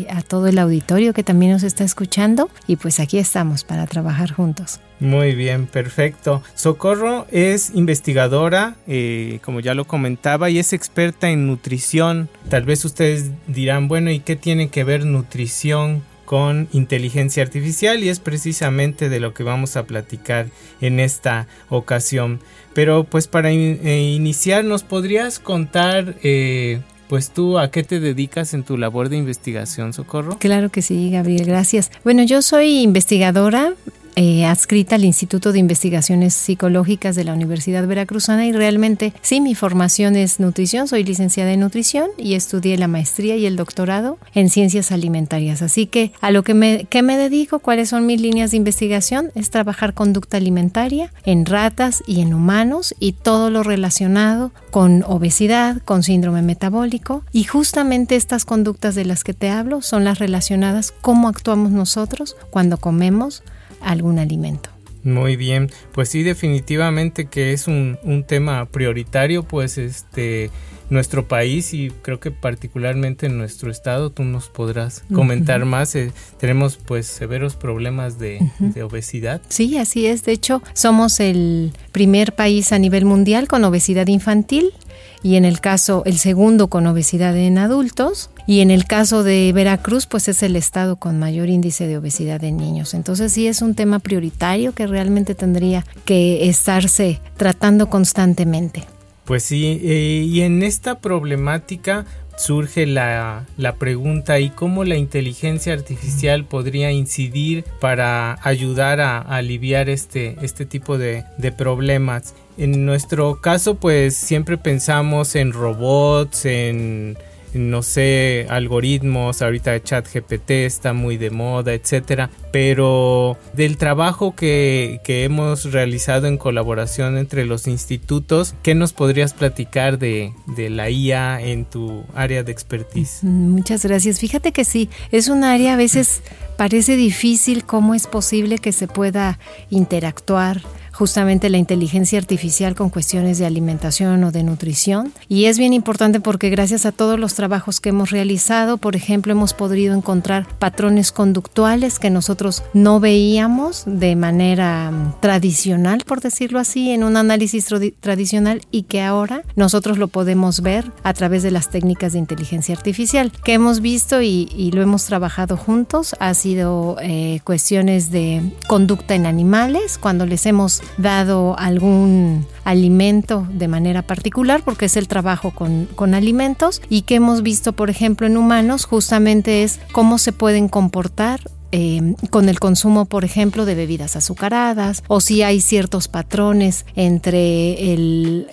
a 0.09 0.23
todo 0.23 0.47
el 0.47 0.59
auditorio 0.59 1.13
que 1.13 1.23
también 1.23 1.53
nos 1.53 1.63
está 1.63 1.85
escuchando 1.85 2.49
y 2.67 2.77
pues 2.77 3.01
aquí 3.01 3.19
estamos 3.19 3.65
para 3.65 3.87
trabajar 3.87 4.33
juntos. 4.33 4.81
Muy 4.99 5.35
bien, 5.35 5.67
perfecto. 5.67 6.43
Socorro 6.55 7.27
es 7.31 7.71
investigadora, 7.75 8.77
eh, 8.87 9.41
como 9.45 9.61
ya 9.61 9.75
lo 9.75 9.87
comentaba, 9.87 10.49
y 10.49 10.59
es 10.59 10.73
experta 10.73 11.29
en 11.29 11.47
nutrición. 11.47 12.31
Tal 12.49 12.65
vez 12.65 12.87
ustedes 12.87 13.31
dirán, 13.47 13.89
bueno, 13.89 14.11
¿y 14.11 14.21
qué 14.21 14.37
tiene 14.37 14.71
que 14.71 14.85
ver 14.85 15.05
nutrición 15.05 16.03
con 16.29 16.69
inteligencia 16.75 17.43
artificial 17.43 18.05
y 18.05 18.11
es 18.11 18.21
precisamente 18.21 19.09
de 19.09 19.19
lo 19.19 19.33
que 19.33 19.45
vamos 19.45 19.79
a 19.79 19.85
platicar 19.85 20.49
en 20.83 21.01
esta 21.01 21.47
ocasión. 21.71 22.41
Pero 22.75 23.05
pues 23.05 23.27
para 23.27 23.51
eh, 23.51 24.13
iniciar, 24.15 24.63
¿nos 24.63 24.83
podrías 24.83 25.39
contar 25.39 26.17
eh, 26.23 26.83
pues 27.09 27.31
tú 27.31 27.59
a 27.59 27.71
qué 27.71 27.83
te 27.83 27.99
dedicas 27.99 28.53
en 28.53 28.63
tu 28.63 28.77
labor 28.77 29.09
de 29.09 29.17
investigación, 29.17 29.95
Socorro? 29.95 30.37
Claro 30.39 30.69
que 30.69 30.83
sí, 30.83 31.11
Gabriel, 31.11 31.47
gracias. 31.47 31.91
Bueno, 32.05 32.23
yo 32.25 32.43
soy 32.43 32.83
investigadora 32.83 33.73
eh, 34.17 34.47
adscrita 34.47 34.97
al 34.97 35.05
Instituto 35.05 35.53
de 35.53 35.59
Investigaciones 35.59 36.35
Psicológicas 36.35 37.17
de 37.17 37.25
la 37.25 37.33
Universidad 37.33 37.87
Veracruzana 37.87 38.47
y 38.47 38.53
realmente 38.53 39.13
sí, 39.23 39.41
mi 39.41 39.55
formación 39.55 40.17
es 40.17 40.41
nutrición, 40.41 40.89
soy 40.89 41.05
licenciada 41.05 41.53
en 41.53 41.61
nutrición 41.61 42.09
y 42.17 42.35
estudié 42.35 42.77
la 42.79 42.89
maestría 42.89 43.37
y 43.37 43.47
el 43.47 43.57
doctorado 43.57 44.19
en 44.35 44.51
ciencias 44.51 44.93
alimentarias. 44.93 45.63
Así 45.63 45.87
que 45.87 46.13
a 46.21 46.31
lo 46.31 46.43
que 46.43 46.55
me, 46.55 46.85
que 46.85 47.03
me 47.03 47.17
dedico, 47.17 47.59
cuáles 47.59 47.91
son 47.91 48.07
mis 48.07 48.21
líneas 48.21 48.51
de 48.51 48.57
investigación, 48.57 49.31
es 49.35 49.51
trabajar 49.51 49.95
conducta 49.95 50.37
alimentaria 50.37 51.13
en 51.25 51.47
ratas 51.47 52.03
y 52.07 52.21
en 52.21 52.35
humanos 52.35 52.95
y 52.99 53.13
todo 53.13 53.51
lo 53.51 53.63
relacionado 53.63 54.53
con 54.71 55.03
obesidad, 55.05 55.83
con 55.85 56.03
síndrome 56.03 56.43
metabólico. 56.43 57.25
Y 57.33 57.45
justamente 57.45 58.17
estas 58.17 58.45
conductas 58.45 58.95
de 58.95 59.05
las 59.05 59.25
que 59.25 59.35
te 59.35 59.51
hablo 59.51 59.83
son 59.83 60.05
las 60.05 60.19
relacionadas 60.19 60.93
cómo 61.01 61.29
actuamos 61.29 61.71
nosotros 61.71 62.37
cuando 62.51 62.79
comemos, 62.79 63.43
algún 63.81 64.19
alimento. 64.19 64.71
Muy 65.05 65.37
bien, 65.37 65.71
pues 65.93 66.09
sí, 66.09 66.23
definitivamente 66.23 67.27
que 67.27 67.53
es 67.53 67.67
un, 67.69 67.99
tema 68.27 68.67
prioritario, 68.67 69.43
pues 69.43 69.79
este 69.79 70.51
nuestro 70.91 71.29
país 71.29 71.75
y 71.75 71.91
creo 71.91 72.19
que 72.19 72.31
particularmente 72.31 73.27
en 73.27 73.37
nuestro 73.37 73.71
estado, 73.71 74.11
tú 74.11 74.25
nos 74.25 74.49
podrás 74.49 75.05
comentar 75.13 75.67
más, 75.67 75.95
eh, 75.95 76.13
tenemos 76.39 76.79
pues 76.79 77.07
severos 77.07 77.57
problemas 77.57 78.19
de, 78.19 78.41
de, 78.59 78.83
obesidad. 78.83 79.43
Sí, 79.51 79.77
así 79.77 80.07
es, 80.07 80.25
de 80.25 80.33
hecho 80.33 80.63
somos 80.73 81.21
el 81.21 81.73
primer 81.93 82.35
país 82.35 82.73
a 82.73 82.79
nivel 82.79 83.05
mundial 83.05 83.49
con 83.49 83.65
obesidad 83.65 84.07
infantil 84.07 84.73
y 85.23 85.37
en 85.37 85.45
el 85.45 85.61
caso 85.61 86.03
el 86.07 86.19
segundo 86.19 86.69
con 86.69 86.87
obesidad 86.87 87.37
en 87.37 87.59
adultos 87.59 88.31
y 88.47 88.61
en 88.61 88.71
el 88.71 88.87
caso 88.87 89.23
de 89.23 89.53
Veracruz 89.53 90.07
pues 90.07 90.29
es 90.29 90.43
el 90.43 90.57
estado 90.57 90.97
con 90.97 91.19
mayor 91.19 91.49
índice 91.49 91.87
de 91.87 91.99
obesidad 91.99 92.43
en 92.45 92.57
niños. 92.57 92.95
Entonces 92.95 93.33
sí 93.33 93.47
es 93.47 93.63
un 93.63 93.75
tema 93.75 93.99
prioritario 93.99 94.73
que 94.73 94.87
realmente 94.87 95.35
tendría 95.35 95.85
que 96.05 96.49
estarse 96.49 97.21
tratando 97.37 97.91
constantemente. 97.91 98.85
Pues 99.25 99.43
sí, 99.43 99.81
eh, 99.83 100.25
y 100.27 100.41
en 100.41 100.63
esta 100.63 101.01
problemática 101.01 102.07
surge 102.39 102.87
la, 102.87 103.45
pregunta 103.79 104.39
y 104.39 104.51
cómo 104.51 104.85
la 104.85 104.97
inteligencia 104.97 105.73
artificial 105.73 106.45
podría 106.45 106.93
incidir 106.93 107.65
para 107.81 108.39
ayudar 108.43 109.01
a, 109.01 109.19
aliviar 109.19 109.89
este, 109.89 110.37
este 110.41 110.65
tipo 110.65 110.99
de, 110.99 111.25
de 111.37 111.53
problemas. 111.53 112.35
En 112.59 112.85
nuestro 112.85 113.41
caso, 113.41 113.77
pues 113.77 114.17
siempre 114.17 114.59
pensamos 114.59 115.37
en 115.37 115.53
robots, 115.53 116.45
en 116.45 117.17
no 117.55 117.83
sé, 117.83 118.47
algoritmos, 118.51 119.43
ahorita 119.43 119.83
ChatGPT 119.83 120.51
está 120.51 120.93
muy 120.93 121.17
de 121.17 121.31
moda, 121.31 121.73
etcétera, 121.73 122.31
pero 122.53 123.37
del 123.53 123.77
trabajo 123.77 124.35
que, 124.35 125.01
que, 125.05 125.25
hemos 125.25 125.73
realizado 125.73 126.27
en 126.27 126.37
colaboración 126.37 127.17
entre 127.17 127.45
los 127.45 127.67
institutos, 127.67 128.55
¿qué 128.63 128.75
nos 128.75 128.93
podrías 128.93 129.35
platicar 129.35 129.99
de, 129.99 130.33
de 130.47 130.71
la 130.71 130.91
IA 130.91 131.41
en 131.41 131.65
tu 131.65 132.05
área 132.15 132.43
de 132.43 132.53
expertise? 132.53 133.21
Muchas 133.23 133.85
gracias. 133.85 134.19
Fíjate 134.19 134.53
que 134.53 134.65
sí, 134.65 134.89
es 135.11 135.29
un 135.29 135.45
área 135.45 135.75
a 135.75 135.77
veces 135.77 136.23
parece 136.57 136.97
difícil 136.97 137.65
cómo 137.65 137.95
es 137.95 138.07
posible 138.07 138.59
que 138.59 138.73
se 138.73 138.89
pueda 138.89 139.39
interactuar 139.71 140.63
justamente 140.99 141.49
la 141.49 141.59
inteligencia 141.59 142.19
artificial 142.19 142.75
con 142.75 142.91
cuestiones 142.91 143.39
de 143.39 143.47
alimentación 143.47 144.25
o 144.25 144.33
de 144.33 144.43
nutrición. 144.43 145.13
Y 145.29 145.45
es 145.45 145.57
bien 145.57 145.73
importante 145.73 146.19
porque 146.19 146.51
gracias 146.51 146.87
a 146.87 146.93
todos 146.93 147.21
los 147.21 147.35
trabajos 147.35 147.79
que 147.79 147.91
hemos 147.91 148.11
realizado, 148.11 148.79
por 148.79 148.97
ejemplo, 148.97 149.31
hemos 149.31 149.55
podido 149.55 149.95
encontrar 149.95 150.49
patrones 150.59 151.13
conductuales 151.13 152.01
que 152.01 152.11
nosotros 152.11 152.65
no 152.75 152.99
veíamos 152.99 153.85
de 153.87 154.17
manera 154.17 154.91
mm, 154.91 155.21
tradicional, 155.21 156.03
por 156.05 156.21
decirlo 156.21 156.59
así, 156.59 156.91
en 156.91 157.05
un 157.05 157.17
análisis 157.17 157.67
tradicional 158.01 158.63
y 158.73 158.83
que 158.83 159.01
ahora 159.01 159.43
nosotros 159.55 159.99
lo 159.99 160.09
podemos 160.09 160.63
ver 160.63 160.91
a 161.05 161.15
través 161.15 161.45
de 161.45 161.53
las 161.53 161.71
técnicas 161.71 162.13
de 162.13 162.19
inteligencia 162.19 162.75
artificial 162.75 163.31
que 163.45 163.53
hemos 163.53 163.81
visto 163.81 164.21
y, 164.21 164.49
lo 164.75 164.83
hemos 164.83 165.05
trabajado 165.05 165.57
juntos. 165.57 166.17
Ha 166.19 166.35
sido 166.35 166.97
eh, 167.01 167.41
cuestiones 167.45 168.11
de 168.11 168.43
conducta 168.67 169.15
en 169.15 169.27
animales, 169.27 169.97
cuando 169.97 170.27
les 170.27 170.45
hemos 170.45 170.83
dado 170.97 171.59
algún 171.59 172.47
alimento 172.65 173.47
de 173.53 173.69
manera 173.69 174.03
particular, 174.03 174.63
porque 174.65 174.87
es 174.87 174.97
el 174.97 175.09
trabajo 175.09 175.53
con, 175.53 176.15
alimentos, 176.15 176.81
y 176.89 177.03
que 177.03 177.17
hemos 177.17 177.43
visto, 177.43 177.73
por 177.73 177.91
ejemplo, 177.91 178.27
en 178.27 178.37
humanos, 178.37 178.85
justamente 178.85 179.63
es 179.63 179.81
cómo 179.93 180.19
se 180.19 180.33
pueden 180.33 180.69
comportar 180.69 181.41
eh, 181.71 182.15
con 182.31 182.49
el 182.49 182.61
consumo, 182.61 183.05
por 183.05 183.25
ejemplo, 183.25 183.67
de 183.67 183.75
bebidas 183.75 184.17
azucaradas 184.17 185.03
o 185.07 185.21
si 185.21 185.43
hay 185.43 185.61
ciertos 185.61 186.09
patrones 186.09 186.87
entre 186.95 187.93
el 187.93 188.49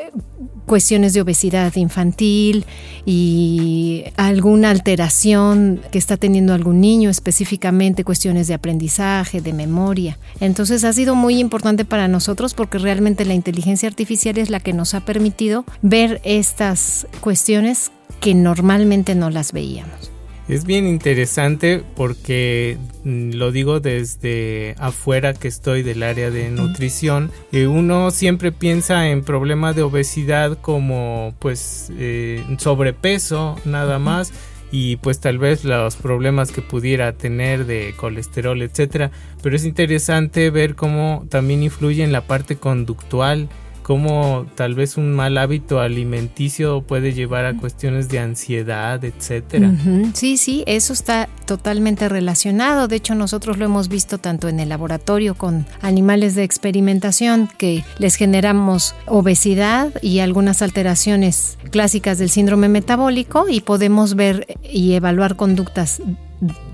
cuestiones 0.65 1.13
de 1.13 1.22
obesidad 1.22 1.75
infantil 1.75 2.65
y 3.05 4.05
alguna 4.17 4.72
alteración 4.72 5.81
que 5.91 5.98
está 5.98 6.17
teniendo 6.17 6.53
algún 6.53 6.81
niño, 6.81 7.10
específicamente 7.10 8.03
cuestiones 8.03 8.48
de 8.48 8.53
aprendizaje, 8.53 9.41
de 9.41 9.53
memoria. 9.53 10.17
Entonces 10.39 10.84
ha 10.84 10.93
sido 10.93 11.15
muy 11.15 11.39
importante 11.39 11.86
para 11.86 12.07
nosotros 12.07 12.53
porque 12.53 12.77
realmente 12.77 13.25
la 13.25 13.34
inteligencia 13.34 13.88
artificial 13.88 14.38
es 14.38 14.50
la 14.50 14.60
que 14.60 14.74
nos 14.74 14.93
ha 14.93 15.01
permitido 15.01 15.65
ver 15.81 16.22
estas 16.24 17.07
cuestiones 17.22 17.91
que 18.19 18.34
normalmente 18.34 19.15
no 19.15 19.29
las 19.29 19.51
veíamos. 19.51 20.14
Es 20.48 20.66
bien 20.66 20.86
interesante 20.86 21.84
porque 21.96 22.78
mm, 23.04 23.32
lo 23.32 23.52
digo 23.52 23.80
desde 23.80 24.75
afuera 24.78 25.34
que 25.34 25.48
estoy 25.48 25.82
del 25.82 26.04
área 26.04 26.30
de 26.30 26.52
nutrición. 26.52 27.32
Eh, 27.52 27.66
uno 27.66 28.12
siempre 28.12 28.52
piensa 28.52 29.10
en 29.10 29.24
problemas 29.24 29.75
de 29.75 29.82
obesidad 29.82 30.60
como 30.62 31.34
pues 31.40 31.92
eh, 31.98 32.44
sobrepeso 32.60 33.56
nada 33.66 33.98
más 33.98 34.34
y 34.72 34.98
pues 34.98 35.20
tal 35.20 35.40
vez 35.40 35.64
los 35.64 35.96
problemas 35.96 36.52
que 36.52 36.62
pudiera 36.62 37.14
tener 37.14 37.66
de 37.66 37.96
colesterol, 37.98 38.62
etcétera. 38.62 39.10
Pero 39.42 39.56
es 39.56 39.66
interesante 39.66 40.52
ver 40.52 40.75
cómo 40.75 41.25
también 41.28 41.64
influye 41.64 42.04
en 42.04 42.12
la 42.12 42.28
parte 42.28 42.58
conductual 42.58 43.50
cómo 43.86 44.48
tal 44.56 44.74
vez 44.74 44.98
un 44.98 45.13
mal 45.13 45.38
hábito 45.38 45.80
alimenticio 45.80 46.82
puede 46.82 47.13
llevar 47.13 47.46
a 47.46 47.56
cuestiones 47.56 48.10
de 48.10 48.18
ansiedad, 48.18 49.06
etcétera. 49.06 49.72
Sí, 50.15 50.38
sí, 50.38 50.63
eso 50.65 50.92
está 50.92 51.30
totalmente 51.46 52.10
relacionado. 52.10 52.88
De 52.88 52.96
hecho, 52.96 53.13
nosotros 53.13 53.60
lo 53.60 53.65
hemos 53.65 53.88
visto 53.88 54.18
tanto 54.18 54.50
en 54.50 54.60
el 54.60 54.70
laboratorio 54.70 55.36
con 55.36 55.68
animales 55.84 56.34
de 56.34 56.44
experimentación 56.44 57.48
que 57.60 57.84
les 58.00 58.15
generamos 58.15 58.96
obesidad 59.06 59.94
y 60.01 60.18
algunas 60.18 60.63
alteraciones 60.63 61.60
clásicas 61.70 62.18
del 62.18 62.32
síndrome 62.32 62.70
metabólico 62.70 63.46
y 63.48 63.62
podemos 63.62 64.15
ver 64.15 64.58
y 64.63 64.94
evaluar 64.94 65.36
conductas 65.36 66.01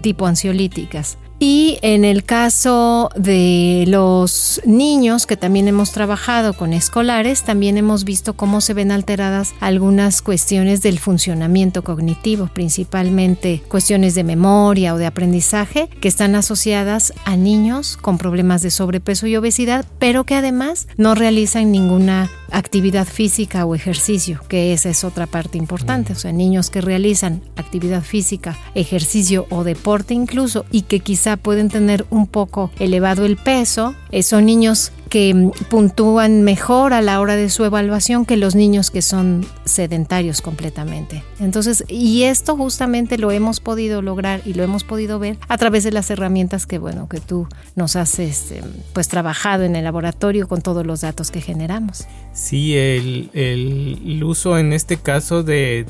tipo 0.01 0.27
ansiolíticas 0.27 1.18
Y 1.43 1.79
en 1.81 2.05
el 2.05 2.24
caso 2.24 3.10
de 3.15 3.86
los 3.88 4.62
niños 4.63 5.25
que 5.25 5.38
también 5.38 5.67
hemos 5.67 5.91
trabajado 5.91 6.53
con 6.53 6.71
escolares, 6.71 7.41
también 7.41 7.79
hemos 7.79 8.03
visto 8.03 8.33
cómo 8.33 8.62
se 8.62 8.75
ven 8.75 8.91
alteradas 8.91 9.55
algunas 9.60 10.21
cuestiones 10.21 10.83
del 10.83 11.00
funcionamiento 11.00 11.83
cognitivo, 11.83 12.48
principalmente 12.53 13.63
cuestiones 13.67 14.13
de 14.13 14.24
memoria 14.24 14.93
o 14.93 15.00
de 15.00 15.07
aprendizaje 15.07 15.89
que 16.00 16.07
están 16.07 16.36
asociadas 16.36 17.12
a 17.25 17.36
niños 17.38 17.98
con 17.98 18.19
problemas 18.19 18.62
de 18.62 18.69
sobrepeso 18.69 19.25
y 19.25 19.36
obesidad, 19.36 19.88
pero 19.98 20.25
que 20.25 20.36
además 20.36 20.88
no 20.95 21.15
realizan 21.15 21.71
ninguna 21.71 22.29
actividad 22.51 23.08
física 23.08 23.65
o 23.65 23.75
ejercicio, 23.75 24.41
que 24.48 24.74
esa 24.74 24.89
es 24.89 25.03
otra 25.03 25.27
parte 25.27 25.58
importante. 25.58 26.13
O 26.13 26.15
sea, 26.15 26.31
niños 26.31 26.70
que 26.70 26.81
realizan 26.81 27.41
actividad 27.55 28.03
física, 28.03 28.58
ejercicio 28.75 29.48
o 29.50 29.63
deporte 29.63 30.13
incluso 30.13 30.65
y 30.72 30.84
que 30.84 31.00
quizá 31.00 31.38
pueden 31.38 31.70
tener 31.70 32.05
un 32.10 32.27
poco 32.27 32.72
elevado 32.79 33.25
el 33.25 33.38
peso, 33.38 33.96
eh, 34.12 34.24
son 34.24 34.46
niños 34.46 34.91
que 35.12 35.34
mm, 35.34 35.51
puntúan 35.70 36.41
mejor 36.41 36.94
a 36.94 37.01
la 37.01 37.20
hora 37.20 37.36
de 37.36 37.50
su 37.50 37.65
evaluación 37.65 38.25
que 38.25 38.38
los 38.38 38.56
niños 38.56 38.89
que 38.89 39.01
son 39.01 39.46
sedentarios 39.65 40.41
completamente. 40.41 41.22
Entonces, 41.39 41.84
y 41.89 42.24
esto 42.24 42.56
justamente 42.56 43.18
lo 43.18 43.30
hemos 43.30 43.60
podido 43.60 44.01
lograr 44.01 44.41
y 44.46 44.53
lo 44.53 44.63
hemos 44.63 44.86
podido 44.86 45.20
ver 45.20 45.38
a 45.50 45.58
través 45.58 45.84
de 45.84 45.91
las 45.91 46.10
herramientas 46.10 46.65
que, 46.65 46.80
bueno, 46.80 47.10
que 47.10 47.20
tú 47.20 47.48
nos 47.75 47.98
has 47.98 48.18
este, 48.20 48.63
pues 48.94 49.10
trabajado 49.10 49.65
en 49.65 49.75
el 49.75 49.84
laboratorio 49.84 50.48
con 50.48 50.62
todos 50.62 50.86
los 50.88 51.01
datos 51.01 51.30
que 51.30 51.41
generamos. 51.41 52.08
Sí, 52.34 52.77
el, 52.77 53.30
el 53.34 54.24
uso 54.24 54.58
en 54.58 54.72
este 54.72 54.96
caso 54.96 55.44
de 55.44 55.86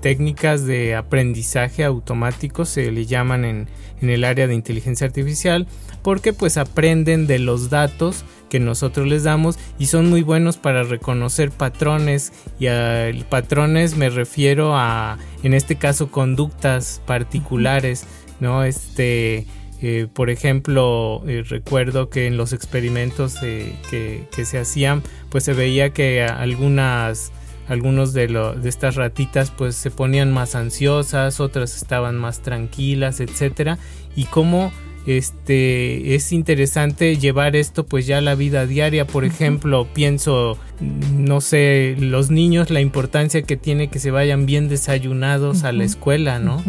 técnicas 0.00 0.64
de 0.64 0.94
aprendizaje 0.94 1.84
automático 1.84 2.64
se 2.64 2.90
le 2.90 3.04
llaman 3.04 3.44
en, 3.44 3.68
en 4.00 4.08
el 4.08 4.24
área 4.24 4.46
de 4.46 4.54
inteligencia 4.54 5.06
artificial 5.06 5.66
porque 6.04 6.34
pues 6.34 6.58
aprenden 6.58 7.26
de 7.26 7.40
los 7.40 7.70
datos 7.70 8.24
que 8.50 8.60
nosotros 8.60 9.08
les 9.08 9.24
damos 9.24 9.58
y 9.78 9.86
son 9.86 10.10
muy 10.10 10.22
buenos 10.22 10.58
para 10.58 10.84
reconocer 10.84 11.50
patrones. 11.50 12.32
Y 12.60 12.68
a 12.68 13.10
patrones 13.28 13.96
me 13.96 14.10
refiero 14.10 14.76
a 14.76 15.18
en 15.42 15.54
este 15.54 15.74
caso 15.74 16.12
conductas 16.12 17.02
particulares 17.06 18.06
no 18.38 18.64
este 18.64 19.46
eh, 19.80 20.06
por 20.12 20.30
ejemplo 20.30 21.22
eh, 21.26 21.42
recuerdo 21.48 22.10
que 22.10 22.26
en 22.26 22.36
los 22.36 22.52
experimentos 22.52 23.36
eh, 23.42 23.74
que, 23.90 24.28
que, 24.34 24.44
se 24.44 24.58
hacían 24.58 25.02
pues 25.30 25.44
se 25.44 25.52
veía 25.52 25.90
que 25.90 26.22
algunas 26.22 27.32
algunos 27.68 28.12
de, 28.12 28.28
lo, 28.28 28.54
de 28.54 28.68
estas 28.68 28.94
ratitas 28.94 29.50
pues 29.50 29.74
se 29.74 29.90
ponían 29.90 30.32
más 30.32 30.54
ansiosas 30.54 31.40
otras 31.40 31.76
estaban 31.76 32.16
más 32.16 32.40
tranquilas 32.40 33.20
etcétera. 33.20 33.78
Y 34.16 34.26
cómo 34.26 34.70
este 35.06 36.14
es 36.14 36.32
interesante 36.32 37.16
llevar 37.16 37.56
esto 37.56 37.84
pues 37.84 38.06
ya 38.06 38.18
a 38.18 38.20
la 38.20 38.34
vida 38.34 38.66
diaria. 38.66 39.06
Por 39.06 39.24
ejemplo 39.24 39.86
pienso 39.92 40.58
no 40.80 41.40
sé 41.40 41.96
los 41.98 42.30
niños 42.30 42.70
la 42.70 42.80
importancia 42.80 43.42
que 43.42 43.56
tiene 43.56 43.88
que 43.88 43.98
se 43.98 44.10
vayan 44.10 44.46
bien 44.46 44.68
desayunados 44.68 45.64
a 45.64 45.72
la 45.72 45.84
escuela 45.84 46.38
no 46.38 46.62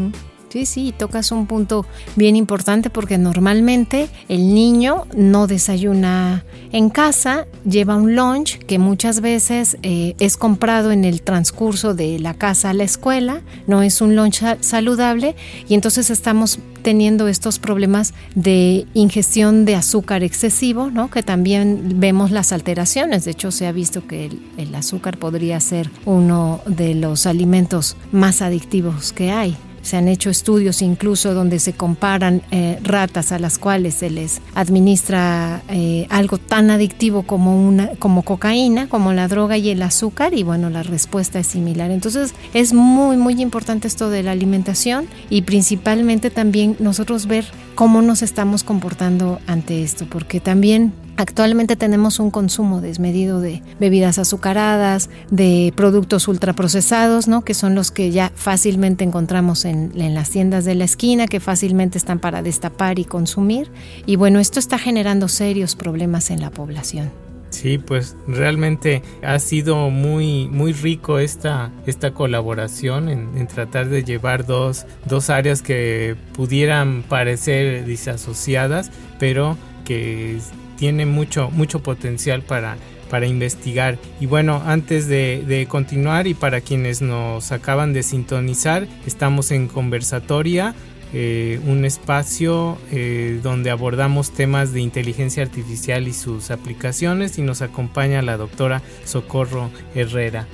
Sí, 0.49 0.65
sí, 0.65 0.93
tocas 0.97 1.31
un 1.31 1.47
punto 1.47 1.85
bien 2.15 2.35
importante 2.35 2.89
porque 2.89 3.17
normalmente 3.17 4.07
el 4.29 4.53
niño 4.53 5.05
no 5.15 5.47
desayuna 5.47 6.45
en 6.71 6.89
casa, 6.89 7.45
lleva 7.65 7.95
un 7.95 8.15
lunch 8.15 8.59
que 8.59 8.79
muchas 8.79 9.21
veces 9.21 9.77
eh, 9.83 10.15
es 10.19 10.37
comprado 10.37 10.91
en 10.91 11.03
el 11.03 11.21
transcurso 11.21 11.93
de 11.93 12.19
la 12.19 12.33
casa 12.33 12.69
a 12.69 12.73
la 12.73 12.83
escuela, 12.83 13.41
no 13.67 13.81
es 13.81 14.01
un 14.01 14.15
lunch 14.15 14.43
saludable 14.61 15.35
y 15.67 15.73
entonces 15.73 16.09
estamos 16.09 16.59
teniendo 16.83 17.27
estos 17.27 17.57
problemas 17.57 18.13
de 18.35 18.85
ingestión 18.93 19.65
de 19.65 19.75
azúcar 19.75 20.23
excesivo, 20.23 20.91
¿no? 20.91 21.09
que 21.09 21.23
también 21.23 21.99
vemos 21.99 22.29
las 22.29 22.51
alteraciones. 22.51 23.25
De 23.25 23.31
hecho, 23.31 23.51
se 23.51 23.65
ha 23.65 23.71
visto 23.71 24.05
que 24.05 24.27
el, 24.27 24.39
el 24.57 24.75
azúcar 24.75 25.17
podría 25.17 25.59
ser 25.59 25.89
uno 26.05 26.61
de 26.67 26.93
los 26.93 27.25
alimentos 27.25 27.97
más 28.11 28.43
adictivos 28.43 29.13
que 29.13 29.31
hay. 29.31 29.57
Se 29.85 29.97
han 29.97 30.07
hecho 30.07 30.31
estudios 30.31 30.81
incluso 30.81 31.35
donde 31.35 31.59
se 31.59 31.73
comparan 31.73 32.41
eh, 32.49 32.79
ratas 32.81 33.31
a 33.31 33.37
las 33.37 33.59
cuales 33.59 33.93
se 33.93 34.09
les 34.09 34.41
administra 34.55 35.61
eh, 35.69 36.07
algo 36.09 36.39
tan 36.39 36.71
adictivo 36.71 37.21
como, 37.21 37.55
una, 37.55 37.89
como 37.99 38.23
cocaína, 38.23 38.89
como 38.89 39.13
la 39.13 39.27
droga 39.27 39.57
y 39.59 39.69
el 39.69 39.83
azúcar, 39.83 40.33
y 40.33 40.41
bueno, 40.41 40.71
la 40.71 40.81
respuesta 40.81 41.37
es 41.37 41.45
similar. 41.45 41.91
Entonces 41.91 42.33
es 42.55 42.73
muy, 42.73 43.15
muy 43.15 43.39
importante 43.39 43.87
esto 43.87 44.09
de 44.09 44.23
la 44.23 44.31
alimentación 44.31 45.05
y 45.29 45.43
principalmente 45.43 46.31
también 46.31 46.75
nosotros 46.79 47.27
ver 47.27 47.45
cómo 47.75 48.01
nos 48.01 48.23
estamos 48.23 48.63
comportando 48.63 49.39
ante 49.45 49.83
esto, 49.83 50.07
porque 50.09 50.39
también 50.39 50.93
Actualmente 51.17 51.77
tenemos 51.77 52.19
un 52.19 52.29
consumo 52.29 52.81
desmedido 52.81 53.39
de 53.39 53.61
bebidas 53.79 54.19
azucaradas, 54.19 55.09
de 55.31 55.71
productos 55.75 56.27
ultraprocesados, 56.27 57.29
¿no? 57.29 57.43
que 57.43 57.53
son 57.53 57.73
los 57.73 57.91
que 57.91 58.11
ya 58.11 58.33
fácilmente 58.35 59.05
encontramos 59.05 59.63
en, 59.63 59.93
las 59.95 60.29
tiendas 60.29 60.65
de 60.65 60.75
la 60.75 60.83
esquina, 60.83 61.27
que 61.27 61.39
fácilmente 61.39 61.97
están 61.97 62.19
para 62.19 62.41
destapar 62.41 62.99
y 62.99 63.05
consumir. 63.05 63.71
Y 64.05 64.17
bueno, 64.17 64.39
esto 64.39 64.59
está 64.59 64.77
generando 64.77 65.29
serios 65.29 65.75
problemas 65.75 66.31
en 66.31 66.41
la 66.41 66.51
población. 66.51 67.09
Sí, 67.49 67.77
pues 67.77 68.17
realmente 68.27 69.01
ha 69.23 69.39
sido 69.39 69.89
muy, 69.89 70.49
muy 70.49 70.73
rico 70.73 71.19
esta, 71.19 71.71
esta 71.85 72.11
colaboración 72.13 73.07
en, 73.07 73.37
en 73.37 73.47
tratar 73.47 73.87
de 73.87 74.03
llevar 74.03 74.45
dos, 74.45 74.85
dos 75.05 75.29
áreas 75.29 75.61
que 75.61 76.17
pudieran 76.33 77.03
parecer 77.03 77.85
disasociadas, 77.85 78.91
pero 79.19 79.57
que 79.85 80.39
tiene 80.77 81.05
mucho, 81.05 81.49
mucho 81.51 81.81
potencial 81.81 82.41
para, 82.41 82.77
para 83.09 83.27
investigar. 83.27 83.97
Y 84.19 84.25
bueno, 84.25 84.61
antes 84.65 85.07
de, 85.07 85.65
continuar 85.69 86.27
y 86.27 86.33
para 86.33 86.61
quienes 86.61 87.01
nos 87.01 87.51
acaban 87.51 87.93
de 87.93 88.03
sintonizar, 88.03 88.87
estamos 89.05 89.51
en 89.51 89.67
conversatoria. 89.67 90.75
Eh, 91.13 91.61
un 91.65 91.85
espacio 91.85 92.77
eh, 92.91 93.39
donde 93.41 93.69
abordamos 93.69 94.31
temas 94.31 94.73
de 94.73 94.81
inteligencia 94.81 95.43
artificial 95.43 96.09
y 96.09 96.13
sus 96.13 96.51
aplicaciones 96.51 97.37
y 97.37 97.41
nos 97.41 97.61
acompaña 97.61 98.21
la 98.21 98.35
doctora 98.35 98.81
Socorro 99.05 99.69
Herrera. 99.93 100.45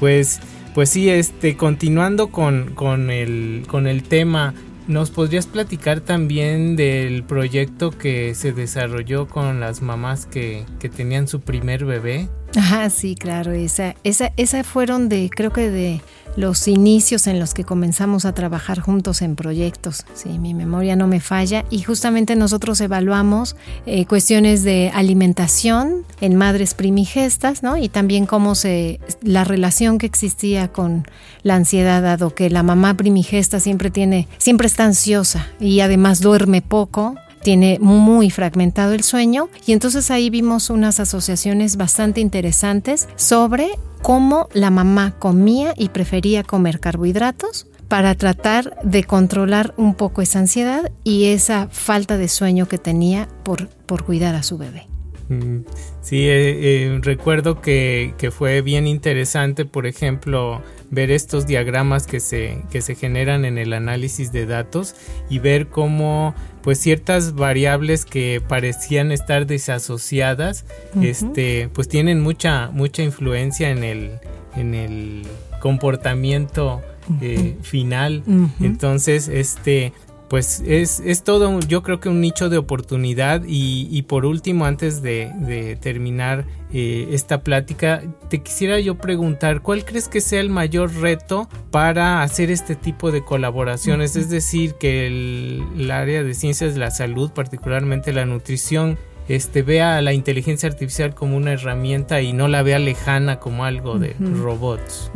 Pues, 0.00 0.40
pues 0.74 0.90
sí, 0.90 1.08
este, 1.08 1.56
continuando 1.56 2.28
con, 2.28 2.74
con, 2.74 3.10
el, 3.10 3.64
con 3.66 3.86
el 3.86 4.02
tema 4.02 4.52
¿Nos 4.86 5.10
podrías 5.10 5.46
platicar 5.46 6.00
también 6.00 6.76
del 6.76 7.24
proyecto 7.24 7.90
que 7.90 8.34
se 8.34 8.52
desarrolló 8.52 9.26
con 9.26 9.58
las 9.58 9.80
mamás 9.80 10.26
que, 10.26 10.66
que 10.78 10.90
tenían 10.90 11.26
su 11.26 11.40
primer 11.40 11.86
bebé? 11.86 12.28
Ah, 12.56 12.90
sí, 12.90 13.16
claro, 13.16 13.52
esa, 13.52 13.94
esa, 14.04 14.32
esa 14.36 14.64
fueron 14.64 15.08
de, 15.08 15.30
creo 15.34 15.52
que 15.52 15.70
de 15.70 16.00
los 16.36 16.66
inicios 16.66 17.26
en 17.26 17.38
los 17.38 17.54
que 17.54 17.64
comenzamos 17.64 18.24
a 18.24 18.34
trabajar 18.34 18.80
juntos 18.80 19.22
en 19.22 19.36
proyectos. 19.36 20.04
Sí, 20.14 20.38
mi 20.38 20.54
memoria 20.54 20.96
no 20.96 21.06
me 21.06 21.20
falla. 21.20 21.64
Y 21.70 21.82
justamente 21.82 22.36
nosotros 22.36 22.80
evaluamos 22.80 23.56
eh, 23.86 24.06
cuestiones 24.06 24.64
de 24.64 24.90
alimentación 24.94 26.04
en 26.20 26.36
madres 26.36 26.74
primigestas, 26.74 27.62
¿no? 27.62 27.76
Y 27.76 27.88
también 27.88 28.26
cómo 28.26 28.54
se, 28.54 29.00
la 29.22 29.44
relación 29.44 29.98
que 29.98 30.06
existía 30.06 30.68
con 30.68 31.06
la 31.42 31.56
ansiedad, 31.56 32.02
dado 32.02 32.34
que 32.34 32.50
la 32.50 32.62
mamá 32.62 32.94
primigesta 32.94 33.60
siempre 33.60 33.90
tiene, 33.90 34.28
siempre 34.38 34.66
está 34.66 34.84
ansiosa 34.84 35.48
y 35.60 35.80
además 35.80 36.20
duerme 36.20 36.62
poco, 36.62 37.14
tiene 37.44 37.78
muy 37.78 38.30
fragmentado 38.30 38.94
el 38.94 39.04
sueño 39.04 39.50
y 39.66 39.72
entonces 39.72 40.10
ahí 40.10 40.30
vimos 40.30 40.70
unas 40.70 40.98
asociaciones 40.98 41.76
bastante 41.76 42.20
interesantes 42.20 43.06
sobre 43.16 43.68
cómo 44.02 44.48
la 44.54 44.70
mamá 44.70 45.14
comía 45.18 45.74
y 45.76 45.90
prefería 45.90 46.42
comer 46.42 46.80
carbohidratos 46.80 47.68
para 47.86 48.14
tratar 48.14 48.76
de 48.82 49.04
controlar 49.04 49.74
un 49.76 49.94
poco 49.94 50.22
esa 50.22 50.38
ansiedad 50.38 50.90
y 51.04 51.26
esa 51.26 51.68
falta 51.70 52.16
de 52.16 52.28
sueño 52.28 52.66
que 52.66 52.78
tenía 52.78 53.28
por, 53.44 53.68
por 53.68 54.04
cuidar 54.04 54.34
a 54.34 54.42
su 54.42 54.56
bebé. 54.56 54.88
Mm, 55.28 55.60
sí, 56.00 56.26
eh, 56.26 56.86
eh, 56.86 56.98
recuerdo 57.02 57.60
que, 57.60 58.14
que, 58.18 58.30
fue 58.30 58.60
bien 58.62 58.86
interesante, 58.86 59.64
por 59.64 59.86
ejemplo, 59.86 60.62
ver 60.94 61.10
estos 61.10 61.46
diagramas 61.46 62.06
que 62.06 62.20
se, 62.20 62.62
que 62.70 62.80
se 62.80 62.94
generan 62.94 63.44
en 63.44 63.58
el 63.58 63.72
análisis 63.72 64.32
de 64.32 64.46
datos 64.46 64.94
y 65.28 65.38
ver 65.38 65.68
cómo 65.68 66.34
pues 66.62 66.78
ciertas 66.78 67.34
variables 67.34 68.04
que 68.06 68.42
parecían 68.46 69.12
estar 69.12 69.46
desasociadas, 69.46 70.64
este, 71.02 71.68
pues 71.74 71.88
tienen 71.88 72.20
mucha, 72.20 72.70
mucha 72.70 73.02
influencia 73.02 73.70
en 73.70 73.84
el, 73.84 74.18
en 74.56 74.74
el 74.74 75.26
comportamiento 75.60 76.80
eh, 77.20 77.56
final. 77.62 78.22
Entonces, 78.60 79.28
este, 79.28 79.92
pues 80.28 80.62
es, 80.66 81.00
es 81.00 81.22
todo, 81.22 81.60
yo 81.60 81.82
creo 81.82 82.00
que 82.00 82.08
un 82.08 82.20
nicho 82.20 82.48
de 82.48 82.58
oportunidad 82.58 83.42
y, 83.46 84.02
por 84.02 84.26
último, 84.26 84.64
antes 84.64 85.02
de, 85.02 85.78
terminar 85.80 86.46
eh, 86.72 87.08
esta 87.12 87.42
plática, 87.42 88.02
te 88.28 88.42
quisiera 88.42 88.80
yo 88.80 88.96
preguntar, 88.96 89.60
¿cuál 89.62 89.84
crees 89.84 90.08
que 90.08 90.20
sea 90.20 90.40
el 90.40 90.50
mayor 90.50 90.94
reto 90.94 91.48
para 91.70 92.22
hacer 92.22 92.50
este 92.50 92.74
tipo 92.74 93.12
de 93.12 93.24
colaboraciones? 93.24 94.16
Es 94.16 94.30
decir, 94.30 94.74
que 94.74 95.06
el 95.06 95.90
área 95.90 96.22
de 96.22 96.34
ciencias 96.34 96.74
de 96.74 96.80
la 96.80 96.90
salud, 96.90 97.30
particularmente 97.30 98.12
la 98.12 98.24
nutrición, 98.24 98.98
este, 99.28 99.62
vea 99.62 99.96
a 99.96 100.02
la 100.02 100.12
inteligencia 100.12 100.68
artificial 100.68 101.14
como 101.14 101.36
una 101.36 101.52
herramienta 101.52 102.20
y 102.20 102.32
no 102.32 102.48
la 102.48 102.62
vea 102.62 102.78
lejana 102.78 103.40
como 103.40 103.64
algo 103.64 103.98
de 103.98 104.14
robots. 104.18 105.10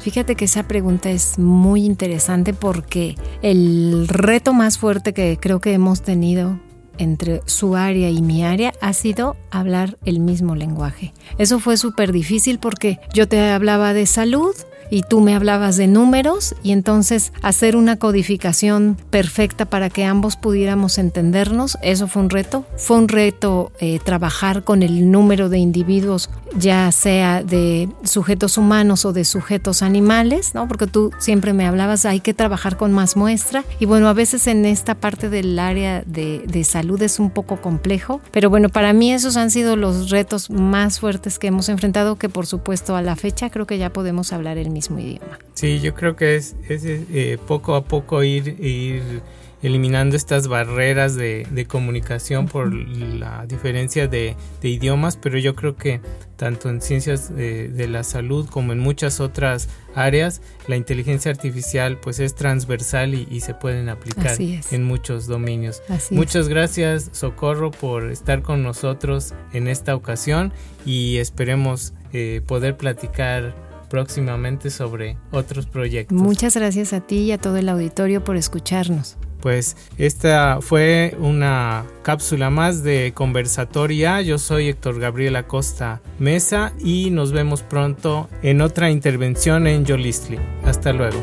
Fíjate 0.00 0.34
que 0.34 0.44
esa 0.44 0.68
pregunta 0.68 1.10
es 1.10 1.38
muy 1.38 1.84
interesante 1.84 2.52
porque 2.52 3.16
el 3.42 4.06
reto 4.08 4.52
más 4.52 4.78
fuerte 4.78 5.12
que 5.12 5.38
creo 5.40 5.60
que 5.60 5.72
hemos 5.72 6.02
tenido 6.02 6.58
entre 6.98 7.40
su 7.46 7.76
área 7.76 8.10
y 8.10 8.22
mi 8.22 8.44
área 8.44 8.72
ha 8.80 8.92
sido 8.92 9.36
hablar 9.50 9.98
el 10.04 10.20
mismo 10.20 10.54
lenguaje. 10.54 11.12
Eso 11.38 11.58
fue 11.58 11.76
súper 11.76 12.12
difícil 12.12 12.58
porque 12.58 12.98
yo 13.14 13.26
te 13.26 13.50
hablaba 13.50 13.94
de 13.94 14.06
salud, 14.06 14.54
y 14.92 15.00
tú 15.00 15.22
me 15.22 15.34
hablabas 15.34 15.78
de 15.78 15.86
números 15.86 16.54
y 16.62 16.72
entonces 16.72 17.32
hacer 17.40 17.76
una 17.76 17.96
codificación 17.96 18.98
perfecta 19.08 19.64
para 19.64 19.88
que 19.88 20.04
ambos 20.04 20.36
pudiéramos 20.36 20.98
entendernos, 20.98 21.78
eso 21.80 22.08
fue 22.08 22.20
un 22.20 22.28
reto. 22.28 22.66
Fue 22.76 22.98
un 22.98 23.08
reto 23.08 23.72
eh, 23.78 24.00
trabajar 24.04 24.64
con 24.64 24.82
el 24.82 25.10
número 25.10 25.48
de 25.48 25.56
individuos, 25.56 26.28
ya 26.54 26.92
sea 26.92 27.42
de 27.42 27.88
sujetos 28.04 28.58
humanos 28.58 29.06
o 29.06 29.14
de 29.14 29.24
sujetos 29.24 29.80
animales, 29.80 30.54
¿no? 30.54 30.68
Porque 30.68 30.86
tú 30.86 31.10
siempre 31.18 31.54
me 31.54 31.66
hablabas, 31.66 32.04
hay 32.04 32.20
que 32.20 32.34
trabajar 32.34 32.76
con 32.76 32.92
más 32.92 33.16
muestra 33.16 33.64
y 33.80 33.86
bueno, 33.86 34.08
a 34.08 34.12
veces 34.12 34.46
en 34.46 34.66
esta 34.66 34.94
parte 34.94 35.30
del 35.30 35.58
área 35.58 36.02
de, 36.04 36.40
de 36.46 36.64
salud 36.64 37.00
es 37.00 37.18
un 37.18 37.30
poco 37.30 37.62
complejo, 37.62 38.20
pero 38.30 38.50
bueno, 38.50 38.68
para 38.68 38.92
mí 38.92 39.10
esos 39.10 39.38
han 39.38 39.50
sido 39.50 39.74
los 39.74 40.10
retos 40.10 40.50
más 40.50 41.00
fuertes 41.00 41.38
que 41.38 41.46
hemos 41.46 41.70
enfrentado, 41.70 42.16
que 42.16 42.28
por 42.28 42.44
supuesto 42.44 42.94
a 42.94 43.00
la 43.00 43.16
fecha 43.16 43.48
creo 43.48 43.66
que 43.66 43.78
ya 43.78 43.90
podemos 43.90 44.34
hablar 44.34 44.58
el 44.58 44.68
mismo 44.68 44.81
idioma. 44.90 45.38
Sí, 45.54 45.80
yo 45.80 45.94
creo 45.94 46.16
que 46.16 46.36
es, 46.36 46.54
eh, 46.68 47.38
poco 47.46 47.74
a 47.74 47.84
poco 47.84 48.22
ir, 48.22 48.56
ir 48.60 49.22
eliminando 49.62 50.16
estas 50.16 50.48
barreras 50.48 51.14
de, 51.14 51.66
comunicación 51.68 52.48
por 52.48 52.74
la 52.74 53.46
diferencia 53.46 54.08
de, 54.08 54.36
idiomas, 54.62 55.16
pero 55.16 55.38
yo 55.38 55.54
creo 55.54 55.76
que 55.76 56.00
tanto 56.36 56.68
en 56.68 56.82
ciencias 56.82 57.34
de, 57.34 57.86
la 57.88 58.02
salud 58.02 58.48
como 58.48 58.72
en 58.72 58.80
muchas 58.80 59.20
otras 59.20 59.68
áreas, 59.94 60.42
la 60.66 60.76
inteligencia 60.76 61.30
artificial 61.30 61.98
pues 61.98 62.18
es 62.18 62.34
transversal 62.34 63.14
y, 63.14 63.40
se 63.42 63.54
pueden 63.54 63.88
aplicar 63.88 64.36
en 64.38 64.84
muchos 64.84 65.26
dominios. 65.26 65.82
Muchas 66.10 66.48
gracias 66.48 67.10
Socorro 67.12 67.70
por 67.70 68.10
estar 68.10 68.42
con 68.42 68.62
nosotros 68.62 69.34
en 69.52 69.66
esta 69.68 69.96
ocasión 69.96 70.52
y 70.84 71.16
esperemos 71.18 71.92
eh, 72.12 72.40
poder 72.46 72.76
platicar 72.76 73.71
próximamente 73.92 74.70
sobre 74.70 75.18
otros 75.32 75.66
proyectos. 75.66 76.16
Muchas 76.16 76.56
gracias 76.56 76.94
a 76.94 77.02
ti 77.02 77.18
y 77.18 77.32
a 77.32 77.36
todo 77.36 77.58
el 77.58 77.68
auditorio 77.68 78.24
por 78.24 78.38
escucharnos. 78.38 79.18
Pues 79.42 79.76
esta 79.98 80.60
fue 80.62 81.14
una 81.18 81.84
cápsula 82.02 82.48
más 82.48 82.82
de 82.82 83.12
conversatoria. 83.14 84.22
Yo 84.22 84.38
soy 84.38 84.68
Héctor 84.68 84.98
Gabriel 84.98 85.36
Acosta 85.36 86.00
Mesa 86.18 86.72
y 86.82 87.10
nos 87.10 87.32
vemos 87.32 87.62
pronto 87.62 88.30
en 88.42 88.62
otra 88.62 88.90
intervención 88.90 89.66
en 89.66 89.84
Yolistli. 89.84 90.38
Hasta 90.64 90.94
luego. 90.94 91.22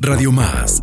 Radio 0.00 0.32
Más 0.32 0.82